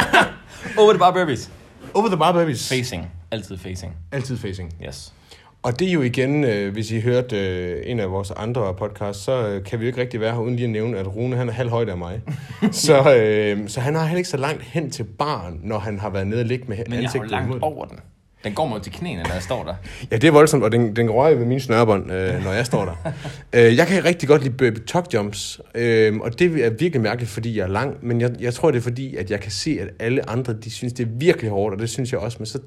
Over 0.79 0.93
the 0.93 0.99
bar 0.99 1.13
burpees. 1.13 1.51
Over 1.95 2.09
the 2.09 2.17
bar 2.17 2.33
burpees. 2.33 2.69
Facing. 2.69 3.11
Altid 3.31 3.59
facing. 3.59 3.97
Altid 4.13 4.37
facing. 4.37 4.73
Yes. 4.87 5.15
Og 5.63 5.79
det 5.79 5.89
er 5.89 5.93
jo 5.93 6.03
igen, 6.03 6.45
øh, 6.45 6.73
hvis 6.73 6.91
I 6.91 7.01
hørte 7.01 7.37
øh, 7.37 7.83
en 7.85 8.01
af 8.01 8.11
vores 8.11 8.31
andre 8.31 8.75
podcasts, 8.75 9.25
så 9.25 9.49
øh, 9.49 9.65
kan 9.65 9.81
vi 9.81 9.85
jo 9.85 9.87
ikke 9.87 10.01
rigtig 10.01 10.21
være 10.21 10.33
her 10.33 10.41
uden 10.41 10.57
lige 10.57 10.65
at 10.65 10.71
nævne, 10.71 10.99
at 10.99 11.17
Rune 11.17 11.37
han 11.37 11.49
er 11.49 11.53
halv 11.53 11.71
højde 11.71 11.93
af 11.93 11.99
mig. 11.99 12.21
så, 12.87 13.15
øh, 13.17 13.69
så 13.69 13.81
han 13.81 13.95
har 13.95 14.05
heller 14.05 14.19
ikke 14.19 14.29
så 14.29 14.37
langt 14.37 14.63
hen 14.63 14.91
til 14.91 15.05
barn, 15.05 15.61
når 15.63 15.79
han 15.79 15.99
har 15.99 16.11
været 16.11 16.27
nede 16.27 16.41
og 16.41 16.47
ligge 16.47 16.65
med 16.69 16.77
Men 16.89 17.03
jeg 17.03 17.11
har 17.11 17.19
jo 17.19 17.25
langt 17.25 17.63
over 17.63 17.85
den. 17.85 17.99
Den 18.45 18.55
går 18.55 18.67
mod 18.67 18.81
til 18.81 18.93
knæene, 18.93 19.23
når 19.23 19.33
jeg 19.33 19.43
står 19.43 19.65
der. 19.65 19.75
Ja, 20.11 20.17
det 20.17 20.25
er 20.25 20.33
voldsomt, 20.33 20.65
og 20.65 20.73
den, 20.73 20.97
den 20.97 21.11
rører 21.11 21.35
ved 21.35 21.47
mine 21.47 21.61
snørbånd, 21.61 22.13
øh, 22.13 22.45
når 22.45 22.53
jeg 22.53 22.67
står 22.67 22.85
der. 22.85 23.13
øh, 23.53 23.77
jeg 23.77 23.87
kan 23.87 24.05
rigtig 24.05 24.29
godt 24.29 24.43
lide 24.43 24.55
burpee 24.55 24.85
tuck 24.87 25.15
jumps, 25.15 25.61
øh, 25.75 26.17
og 26.17 26.39
det 26.39 26.65
er 26.65 26.71
virkelig 26.71 27.01
mærkeligt, 27.01 27.31
fordi 27.31 27.59
jeg 27.59 27.63
er 27.63 27.69
lang, 27.69 27.97
men 28.03 28.21
jeg, 28.21 28.31
jeg 28.41 28.55
tror, 28.55 28.71
det 28.71 28.79
er 28.79 28.83
fordi, 28.83 29.17
at 29.17 29.31
jeg 29.31 29.41
kan 29.41 29.51
se, 29.51 29.79
at 29.81 29.89
alle 29.99 30.31
andre, 30.31 30.53
de 30.53 30.71
synes, 30.71 30.93
det 30.93 31.07
er 31.07 31.11
virkelig 31.11 31.51
hårdt, 31.51 31.75
og 31.75 31.81
det 31.81 31.91
synes 31.91 32.13
jeg 32.13 32.21
også, 32.21 32.37
men 32.41 32.47
så, 32.47 32.59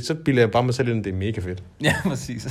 så 0.00 0.14
bilder 0.14 0.42
jeg 0.42 0.50
bare 0.50 0.62
mig 0.62 0.74
selv 0.74 0.88
ind, 0.88 0.98
at 0.98 1.04
det 1.04 1.12
er 1.12 1.16
mega 1.16 1.40
fedt. 1.40 1.62
Ja, 1.82 1.94
præcis. 2.02 2.42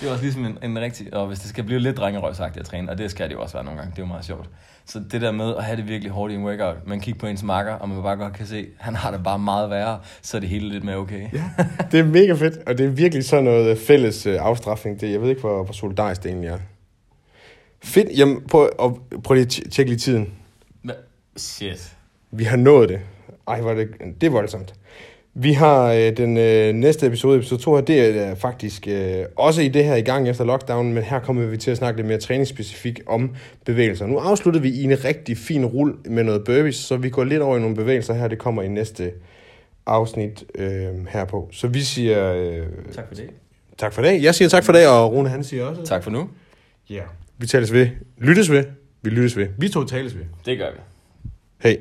det 0.00 0.08
er 0.08 0.12
også 0.12 0.22
ligesom 0.22 0.44
en, 0.44 0.58
en 0.62 0.78
rigtig, 0.78 1.14
og 1.14 1.26
hvis 1.26 1.38
det 1.38 1.48
skal 1.48 1.64
blive 1.64 1.80
lidt 1.80 1.96
drengerøvsagtigt 1.96 2.60
at 2.60 2.66
træne, 2.66 2.90
og 2.90 2.98
det 2.98 3.10
skal 3.10 3.28
det 3.28 3.34
jo 3.34 3.40
også 3.40 3.54
være 3.54 3.64
nogle 3.64 3.80
gange, 3.80 3.90
det 3.90 3.98
er 3.98 4.02
jo 4.02 4.06
meget 4.06 4.24
sjovt. 4.24 4.48
Så 4.88 5.00
det 5.12 5.20
der 5.20 5.32
med 5.32 5.56
at 5.56 5.64
have 5.64 5.76
det 5.76 5.88
virkelig 5.88 6.12
hårdt 6.12 6.32
i 6.32 6.36
en 6.36 6.44
workout, 6.44 6.76
man 6.86 7.00
kigger 7.00 7.20
på 7.20 7.26
ens 7.26 7.42
marker, 7.42 7.72
og 7.72 7.88
man 7.88 8.02
bare 8.02 8.16
godt 8.16 8.32
kan 8.32 8.46
se, 8.46 8.66
han 8.78 8.94
har 8.94 9.10
det 9.10 9.22
bare 9.22 9.38
meget 9.38 9.70
værre, 9.70 10.00
så 10.22 10.36
er 10.36 10.40
det 10.40 10.48
hele 10.48 10.68
lidt 10.68 10.84
mere 10.84 10.96
okay. 10.96 11.28
Ja, 11.32 11.44
det 11.92 12.00
er 12.00 12.04
mega 12.04 12.32
fedt, 12.32 12.58
og 12.66 12.78
det 12.78 12.86
er 12.86 12.90
virkelig 12.90 13.24
sådan 13.24 13.44
noget 13.44 13.78
fælles 13.78 14.26
øh, 14.26 14.36
afstraffing. 14.40 15.00
Det, 15.00 15.12
jeg 15.12 15.22
ved 15.22 15.28
ikke, 15.28 15.40
hvor, 15.40 15.64
hvor 15.64 15.72
solidarisk 15.72 16.22
det 16.22 16.28
egentlig 16.28 16.48
er. 16.48 16.58
Fedt. 17.84 18.18
Jamen, 18.18 18.42
prøv, 18.48 18.70
og, 18.78 19.00
prøv 19.24 19.34
lige 19.34 19.44
at 19.44 19.72
tjekke 19.72 19.90
lige 19.90 19.98
tiden. 19.98 20.32
Shit. 21.36 21.96
Vi 22.30 22.44
har 22.44 22.56
nået 22.56 22.88
det. 22.88 23.00
Ej, 23.48 23.60
er 23.60 23.74
det, 23.74 23.88
det 24.20 24.26
er 24.26 24.30
voldsomt. 24.30 24.74
Vi 25.38 25.52
har 25.52 25.92
øh, 25.92 26.16
den 26.16 26.36
øh, 26.36 26.74
næste 26.74 27.06
episode, 27.06 27.36
episode 27.36 27.62
2 27.62 27.74
her, 27.74 27.82
det 27.82 28.00
er 28.00 28.30
øh, 28.30 28.36
faktisk 28.36 28.88
øh, 28.88 29.24
også 29.36 29.62
i 29.62 29.68
det 29.68 29.84
her 29.84 29.94
i 29.94 30.00
gang 30.00 30.28
efter 30.28 30.44
lockdown, 30.44 30.92
men 30.92 31.02
her 31.02 31.20
kommer 31.20 31.46
vi 31.46 31.56
til 31.56 31.70
at 31.70 31.76
snakke 31.76 31.98
lidt 31.98 32.06
mere 32.06 32.18
træningsspecifikt 32.18 33.00
om 33.06 33.34
bevægelser. 33.64 34.06
Nu 34.06 34.18
afslutter 34.18 34.60
vi 34.60 34.68
i 34.68 34.84
en 34.84 35.04
rigtig 35.04 35.38
fin 35.38 35.66
rul 35.66 35.96
med 36.04 36.24
noget 36.24 36.44
burpees, 36.44 36.76
så 36.76 36.96
vi 36.96 37.10
går 37.10 37.24
lidt 37.24 37.42
over 37.42 37.56
i 37.56 37.60
nogle 37.60 37.76
bevægelser 37.76 38.14
her, 38.14 38.28
det 38.28 38.38
kommer 38.38 38.62
i 38.62 38.68
næste 38.68 39.12
afsnit 39.86 40.44
øh, 40.54 41.06
herpå. 41.08 41.48
Så 41.52 41.68
vi 41.68 41.80
siger 41.80 42.32
øh, 42.32 42.66
Tak 42.94 43.08
for 43.08 43.14
det. 43.14 43.30
tak 43.78 43.92
for 43.92 44.02
det. 44.02 44.22
Jeg 44.22 44.34
siger 44.34 44.48
tak 44.48 44.64
for 44.64 44.72
det, 44.72 44.88
og 44.88 45.12
Rune 45.12 45.28
han 45.28 45.44
siger 45.44 45.64
også. 45.64 45.82
Tak 45.82 46.02
for 46.04 46.10
nu. 46.10 46.28
Ja. 46.90 46.94
Yeah. 46.94 47.06
Vi 47.38 47.46
tales 47.46 47.72
ved. 47.72 47.88
Lyttes 48.18 48.50
ved. 48.50 48.64
Vi 49.02 49.10
lyttes 49.10 49.36
ved. 49.36 49.46
Vi 49.58 49.68
to 49.68 49.84
tales 49.84 50.16
ved. 50.16 50.24
Det 50.46 50.58
gør 50.58 50.70
vi. 50.72 50.78
Hej. 51.62 51.76